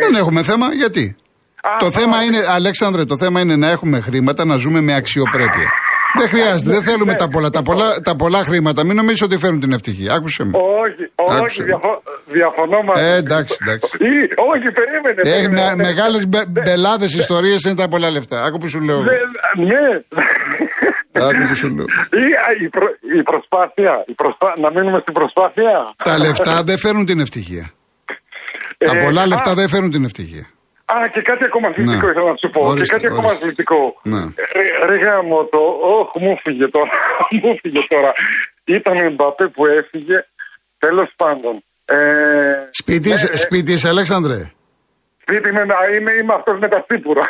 Δεν 0.04 0.14
έχουμε 0.14 0.42
θέμα. 0.42 0.74
Γιατί; 0.74 1.16
α, 1.62 1.70
Το 1.78 1.86
α, 1.86 1.90
θέμα 1.90 2.22
είναι, 2.22 2.40
Αλέξανδρε, 2.48 3.04
το 3.04 3.16
θέμα 3.18 3.40
είναι 3.40 3.56
να 3.56 3.68
έχουμε 3.70 4.00
χρήματα 4.00 4.44
να 4.44 4.56
ζούμε 4.56 4.80
με 4.80 4.94
αξιοπρέπεια. 4.94 5.70
Δεν 6.18 6.28
χρειάζεται, 6.28 6.70
δεν 6.70 6.82
θέλουμε 6.82 7.14
τα 7.14 7.28
πολλά. 7.28 7.50
Τα 7.50 7.62
πολλά, 7.62 8.00
τα 8.00 8.16
πολλά 8.16 8.38
χρήματα, 8.44 8.84
μην 8.84 8.96
νομίζεις 8.96 9.22
ότι 9.22 9.36
φέρουν 9.38 9.60
την 9.60 9.72
ευτυχία. 9.72 10.12
Άκουσε 10.14 10.44
με. 10.44 10.50
Όχι, 10.58 11.10
όχι, 11.14 11.36
Άκουσε. 11.38 11.62
διαφο- 11.62 12.02
διαφωνώ 12.26 12.82
μαζί. 12.82 13.04
Ε, 13.04 13.14
εντάξει, 13.16 13.56
εντάξει. 13.62 13.96
Ή, 14.00 14.14
όχι, 14.52 14.70
περίμενε. 14.78 15.20
Έχει 15.36 15.48
περίμενε. 15.48 15.74
με, 15.76 15.82
μεγάλες 15.84 16.26
μπελάδες 16.48 17.14
ιστορίες 17.14 17.64
είναι 17.64 17.74
τα 17.74 17.88
πολλά 17.88 18.10
λεφτά. 18.10 18.42
Άκου 18.44 18.58
που 18.58 18.68
σου 18.68 18.80
λέω. 18.80 19.02
Ναι, 19.02 19.10
ναι. 19.64 19.84
Άκου 21.12 21.48
που 21.48 21.54
σου 21.54 21.68
λέω. 21.68 21.84
Ή, 22.10 22.26
α, 22.46 22.64
η, 22.64 22.68
προ- 22.68 22.98
η 23.18 23.22
προσπάθεια, 23.22 24.04
η 24.06 24.12
προσπά... 24.12 24.54
να 24.60 24.70
μείνουμε 24.70 24.98
στην 25.00 25.12
προσπάθεια. 25.14 25.94
Τα 26.04 26.18
λεφτά 26.18 26.62
δεν 26.62 26.78
φέρουν 26.78 27.04
την 27.06 27.20
ευτυχία. 27.20 27.70
Τα 28.78 28.96
Ε, 28.96 29.02
πολλά 29.04 29.22
α, 29.22 29.26
λεφτά 29.26 29.54
δεν 29.54 29.68
φέρουν 29.68 29.90
την 29.90 30.04
ευτυχία. 30.04 30.46
Α, 30.94 31.08
και 31.12 31.22
κάτι 31.30 31.44
ακόμα 31.44 31.66
αθλητικό 31.68 32.06
Ναι. 32.06 32.10
ήθελα 32.12 32.30
να 32.30 32.36
σου 32.42 32.50
πω. 32.54 32.60
Ορίστε, 32.66 32.84
και 32.84 32.92
κάτι 32.94 33.06
ακόμα 33.12 33.28
ορίστε. 33.28 33.44
αθλητικό. 33.44 33.80
Ναι. 34.12 34.22
Ρε, 34.56 34.64
ρε 34.88 34.96
γάμο 35.04 35.38
το, 35.44 35.60
όχ, 35.98 36.08
μου 36.22 36.32
φύγε 36.42 36.66
τώρα. 36.76 36.90
μου 37.42 37.52
φύγε 37.62 37.80
τώρα. 37.94 38.10
Ήταν 38.64 38.94
ο 39.06 39.10
Μπαπέ 39.16 39.46
που 39.54 39.66
έφυγε. 39.66 40.18
Τέλος 40.78 41.08
πάντων. 41.16 41.54
Ε, 41.84 41.96
Σπίτι, 42.70 43.08
ναι, 43.08 43.14
είσαι- 43.14 43.30
ε, 43.32 43.36
σπίτι 43.36 43.72
είσαι, 43.72 43.88
Αλέξανδρε; 43.88 44.50
σπίτι 45.22 45.52
με, 45.52 45.60
α, 45.60 45.94
είμαι, 45.96 46.12
είμαι 46.12 46.34
αυτός 46.34 46.58
με 46.60 46.68
τα 46.68 46.84
τσίπουρα. 46.88 47.24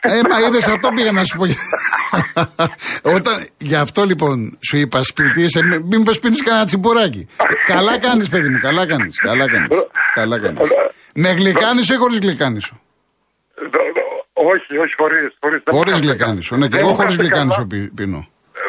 Ε, 0.00 0.20
μα 0.30 0.40
είδες 0.46 0.66
αυτό 0.68 0.88
πήγα 0.94 1.12
να 1.12 1.24
σου 1.24 1.36
πω. 1.36 1.44
Όταν, 3.16 3.46
γι' 3.58 3.74
αυτό 3.74 4.04
λοιπόν 4.04 4.58
σου 4.70 4.76
είπα 4.76 5.02
σπίτι, 5.02 5.42
είσαι, 5.42 5.60
μήπω 5.84 6.10
πίνεις 6.22 6.42
κανένα 6.42 6.64
τσιμπουράκι. 6.66 7.28
καλά 7.66 7.98
κάνεις, 7.98 8.28
παιδί 8.28 8.48
μου, 8.48 8.58
καλά 8.60 8.86
κάνεις. 8.86 9.18
Καλά 9.20 9.46
κάνεις. 9.50 9.68
Καλά 10.14 10.40
κάνεις. 10.40 10.58
Με 11.14 11.28
γλυκάνισο 11.28 11.94
ή 11.94 11.96
χωρίς 11.96 12.18
γλυκάνισο; 12.18 12.80
Όχι, 14.52 14.72
όχι, 14.82 14.94
χωρίς. 15.00 15.28
Χωρίς 15.70 15.98
γλυκάνισο. 16.00 16.56
Ναι, 16.56 16.68
και 16.68 16.78
εγώ 16.78 16.92
χωρίς 16.94 17.16
γλυκάνισο 17.16 17.64
πι- 17.66 17.94
πίνω. 17.94 18.26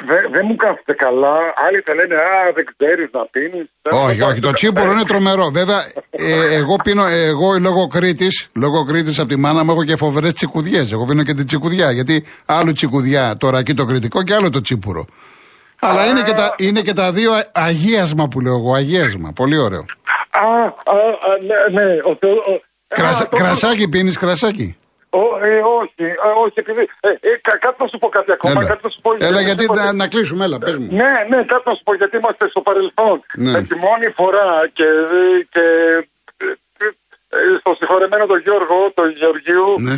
δεν 0.07 0.21
δε 0.33 0.43
μου 0.43 0.55
κάθεται 0.55 0.93
καλά. 0.93 1.35
Άλλοι 1.67 1.79
θα 1.85 1.93
λένε 1.93 2.15
Α, 2.15 2.51
δεν 2.55 2.65
ξέρεις 2.77 3.09
να 3.11 3.25
πίνεις. 3.33 3.67
Όχι, 4.07 4.21
όχι. 4.21 4.39
Το 4.39 4.51
τσίπουρο 4.51 4.91
είναι 4.91 5.03
τρομερό. 5.03 5.49
Βέβαια, 5.51 5.79
ε, 6.09 6.55
εγώ 6.55 6.75
πίνω, 6.83 7.05
εγώ 7.07 7.57
λόγω 7.59 7.87
Κρήτης, 7.87 8.49
λόγω 8.55 8.83
Κρήτης 8.85 9.19
από 9.19 9.27
τη 9.27 9.35
μάνα 9.37 9.63
μου 9.63 9.71
έχω 9.71 9.83
και 9.83 9.95
φοβερές 9.95 10.33
τσικουδιές. 10.33 10.91
Εγώ 10.91 11.05
πίνω 11.05 11.23
και 11.23 11.33
την 11.33 11.45
τσικουδιά. 11.45 11.91
Γιατί 11.91 12.25
άλλο 12.45 12.71
τσικουδιά 12.71 13.37
το 13.37 13.49
ρακί 13.49 13.73
το 13.73 13.85
κριτικό 13.85 14.23
και 14.23 14.33
άλλο 14.33 14.49
το 14.49 14.61
τσίπουρο. 14.61 15.05
Αλλά 15.79 16.05
είναι 16.05 16.21
και, 16.21 16.31
τα, 16.31 16.55
είναι 16.57 16.81
και 16.81 16.93
τα 16.93 17.11
δύο 17.11 17.31
αγίασμα 17.51 18.27
που 18.27 18.39
λέω 18.39 18.55
εγώ. 18.55 18.73
Αγίασμα. 18.73 19.31
Πολύ 19.35 19.57
ωραίο. 19.57 19.85
Α, 20.29 20.41
α, 20.41 20.67
α, 20.67 21.31
ναι, 21.47 21.81
ναι. 21.83 21.91
Ο, 21.93 22.09
ο, 22.11 22.61
Κρασα, 22.87 23.23
α, 23.23 23.27
το- 23.27 23.35
κρασάκι 23.37 23.89
πίνεις, 23.89 24.17
κρασάκι; 24.17 24.77
Ο, 25.19 25.45
ε, 25.45 25.59
όχι, 25.79 25.93
ε, 25.97 26.13
όχι, 26.43 26.53
επειδή. 26.63 26.83
Ε, 26.99 27.09
ε, 27.09 27.31
κα- 27.47 27.57
κάτι 27.65 27.75
να 27.83 27.87
σου 27.87 27.97
πω 27.97 28.07
κάτι 28.09 28.31
ακόμα. 28.31 28.53
Έλα, 28.59 28.67
Κάτι 28.71 28.81
να 28.83 28.89
σου 28.89 29.01
πω, 29.01 29.09
Έλα 29.19 29.39
ε, 29.39 29.43
γιατί 29.49 29.63
ε, 29.63 29.73
να, 29.79 29.93
να 29.93 30.07
κλείσουμε, 30.07 30.43
έλα, 30.45 30.57
πες 30.57 30.77
μου. 30.77 30.87
Ναι, 30.91 31.13
ναι, 31.29 31.39
κάτι 31.43 31.63
να 31.69 31.73
σου 31.77 31.83
πω 31.83 31.93
γιατί 31.95 32.17
είμαστε 32.17 32.49
στο 32.49 32.61
παρελθόν. 32.61 33.23
Ναι. 33.43 33.51
Με 33.51 33.61
τη 33.69 33.75
μόνη 33.75 34.07
φορά 34.19 34.47
και, 34.73 34.87
και 35.53 35.63
ε, 36.37 36.45
ε, 37.37 37.57
στο 37.59 37.71
συγχωρεμένο 37.77 38.25
τον 38.25 38.39
Γιώργο, 38.45 38.91
τον 38.93 39.09
Γεωργίου, 39.19 39.67
Ναι. 39.87 39.93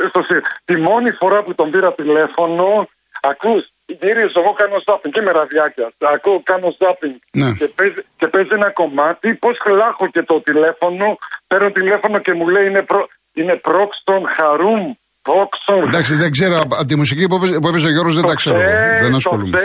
ε, 0.00 0.06
στο, 0.08 0.22
συ- 0.28 0.44
τη 0.64 0.76
μόνη 0.76 1.10
φορά 1.10 1.42
που 1.42 1.54
τον 1.54 1.70
πήρα 1.70 1.92
τηλέφωνο, 1.94 2.88
ακούς, 3.20 3.62
γυρίζω, 3.86 4.40
εγώ 4.42 4.52
κάνω 4.52 4.76
ζάπινγκ 4.86 5.12
και 5.14 5.22
με 5.22 5.30
ραδιάκια. 5.30 5.92
Ακούω, 5.98 6.40
κάνω 6.44 6.76
ζάπινγκ 6.78 7.14
Ναι. 7.32 7.50
και, 7.58 7.66
παίζει, 7.66 8.00
και 8.16 8.26
παίζει 8.28 8.48
ένα 8.52 8.70
κομμάτι. 8.70 9.34
Πώς 9.34 9.56
χλάχω 9.64 10.06
και 10.14 10.22
το 10.22 10.40
τηλέφωνο, 10.40 11.18
παίρνω 11.46 11.70
τηλέφωνο 11.70 12.18
και 12.18 12.34
μου 12.34 12.48
λέει 12.48 12.66
είναι, 12.66 12.82
προ, 12.82 13.08
είναι 13.38 13.54
πρόξτον 13.66 14.20
χαρούμ. 14.36 14.84
Πρόξτον. 15.28 15.80
Εντάξει, 15.88 16.14
δεν 16.22 16.30
ξέρω. 16.36 16.54
Από 16.64 16.74
από 16.80 16.88
τη 16.90 16.96
μουσική 17.02 17.24
που 17.28 17.36
έπαιζε, 17.38 17.58
που 17.62 17.68
έπαιζε 17.70 17.86
ο 17.90 17.90
Γιώργος 17.94 18.14
δεν 18.18 18.26
τα 18.30 18.34
ξέρω. 18.40 18.58
εγώ. 18.60 18.70
Δεν 19.04 19.14
ασχολούμαι. 19.14 19.58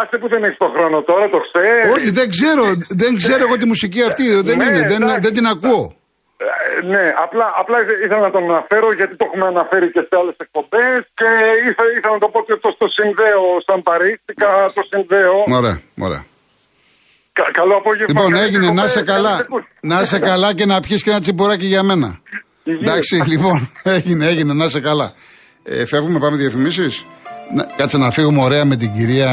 Άσε 0.00 0.16
που 0.20 0.28
δεν 0.32 0.40
έχεις 0.46 0.58
το 0.64 0.68
χρόνο 0.74 0.96
τώρα, 1.10 1.24
το 1.34 1.38
ξέρει. 1.46 1.90
Όχι, 1.94 2.08
δεν 2.18 2.26
ξέρω. 2.34 2.64
Δεν 3.02 3.10
ξέρω 3.20 3.42
εγώ 3.46 3.56
τη 3.62 3.66
μουσική 3.72 4.00
αυτή. 4.10 4.24
Δεν 4.48 4.56
Ναι, 4.58 4.64
είναι. 4.64 4.82
Δεν, 4.92 5.00
εντάξει. 5.02 5.20
δεν 5.24 5.32
την 5.36 5.46
ακούω. 5.54 5.84
Ε, 6.46 6.86
ναι, 6.94 7.04
απλά, 7.24 7.46
απλά 7.62 7.76
ήθελα 8.04 8.22
να 8.28 8.32
τον 8.36 8.42
αναφέρω 8.50 8.88
γιατί 8.98 9.14
το 9.20 9.24
έχουμε 9.28 9.46
αναφέρει 9.54 9.86
και 9.94 10.02
σε 10.08 10.14
άλλες 10.20 10.36
εκπομπές 10.44 10.98
και 11.18 11.28
ήθελα, 11.68 11.90
ήθελα 11.98 12.14
να 12.18 12.22
το 12.24 12.28
πω 12.34 12.40
και 12.48 12.56
το 12.64 12.68
στο 12.76 12.86
συνδέω 12.96 13.44
σαν 13.66 13.78
παρίστηκα, 13.88 14.48
το 14.76 14.82
συνδέω. 14.90 15.36
Ωραία, 15.58 15.76
ωραία. 16.06 16.22
Κα- 17.38 17.50
καλό 17.58 17.74
απόγευμα. 17.82 18.10
Λοιπόν, 18.12 18.30
καλές 18.32 18.46
έγινε. 18.46 18.66
Να 18.66 18.70
εκπομπές, 18.72 18.90
είσαι 18.90 19.02
καλά. 19.12 19.28
καλές 19.30 19.44
εκπομπές. 19.46 19.66
Να 19.90 19.96
είσαι 20.02 20.18
καλά 20.30 20.48
και 20.58 20.66
να 20.72 20.76
πιεις 20.84 21.00
και 21.04 21.10
ένα 21.14 21.20
τσιμπουράκι 21.24 21.66
για 21.74 21.82
μένα. 21.88 22.08
Υγεία. 22.68 22.92
Εντάξει, 22.92 23.22
λοιπόν, 23.26 23.70
έγινε, 23.82 24.26
έγινε. 24.26 24.52
Να 24.52 24.64
είσαι 24.64 24.80
καλά. 24.80 25.12
Ε, 25.64 25.86
φεύγουμε, 25.86 26.18
πάμε 26.18 26.36
διαφημίσεις. 26.36 27.04
Να, 27.54 27.66
κάτσε 27.76 27.98
να 27.98 28.10
φύγουμε 28.10 28.42
ωραία 28.42 28.64
με 28.64 28.76
την 28.76 28.92
κυρία 28.92 29.30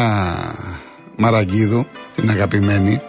Μαραγκίδου, 1.15 1.87
την 2.15 2.29
αγαπημένη, 2.29 3.01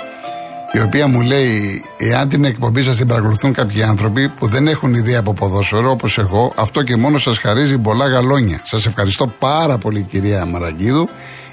η 0.72 0.80
οποία 0.80 1.06
μου 1.06 1.20
λέει, 1.20 1.84
εάν 1.98 2.28
την 2.28 2.44
εκπομπή 2.44 2.82
σας 2.82 2.96
την 2.96 3.06
παρακολουθούν 3.06 3.52
κάποιοι 3.52 3.82
άνθρωποι 3.82 4.28
που 4.28 4.46
δεν 4.46 4.66
έχουν 4.66 4.94
ιδέα 4.94 5.18
από 5.18 5.32
ποδόσφαιρο, 5.32 5.90
όπως 5.90 6.18
εγώ, 6.18 6.52
αυτό 6.56 6.82
και 6.82 6.96
μόνο 6.96 7.18
σας 7.18 7.38
χαρίζει 7.38 7.78
πολλά 7.78 8.06
γαλόνια. 8.08 8.60
Σας 8.64 8.86
ευχαριστώ 8.86 9.26
πάρα 9.38 9.78
πολύ, 9.78 10.02
κυρία 10.02 10.44
Μαραγκίδου, 10.44 11.08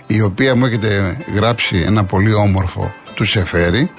η 0.07 0.21
οποία 0.21 0.55
μου 0.55 0.65
έχετε 0.65 1.17
γράψει 1.35 1.83
ένα 1.85 2.03
πολύ 2.03 2.33
όμορφο 2.33 2.93
του 3.15 3.23
Σεφέρι, 3.23 3.91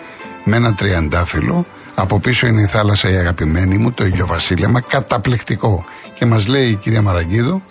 με 0.45 0.57
ένα 0.57 0.75
τριαντάφυλλο. 0.75 1.67
Από 1.95 2.19
πίσω 2.19 2.47
είναι 2.47 2.63
η 2.63 2.67
θάλασσα 2.67 3.11
η 3.11 3.17
αγαπημένη 3.17 3.79
μου, 3.79 3.93
το 3.93 4.05
ηλιοβασίλεμα, 4.05 4.81
καταπληκτικό. 4.81 5.85
Και 6.15 6.27
μας 6.27 6.47
λέει 6.47 6.69
η 6.69 6.75
κυρία 6.75 7.03
Μαραγκίδου, 7.03 7.63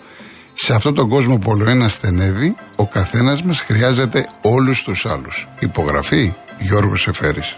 σε 0.52 0.74
αυτόν 0.74 0.94
τον 0.94 1.08
κόσμο 1.08 1.38
που 1.38 1.50
όλο 1.50 1.70
ένας 1.70 1.92
στενεύει, 1.92 2.54
ο 2.76 2.86
καθένας 2.86 3.42
μας 3.42 3.60
χρειάζεται 3.60 4.28
όλους 4.40 4.82
τους 4.82 5.06
άλλους. 5.06 5.48
Υπογραφή 5.58 6.32
Γιώργος 6.58 7.00
Σεφέρης. 7.00 7.54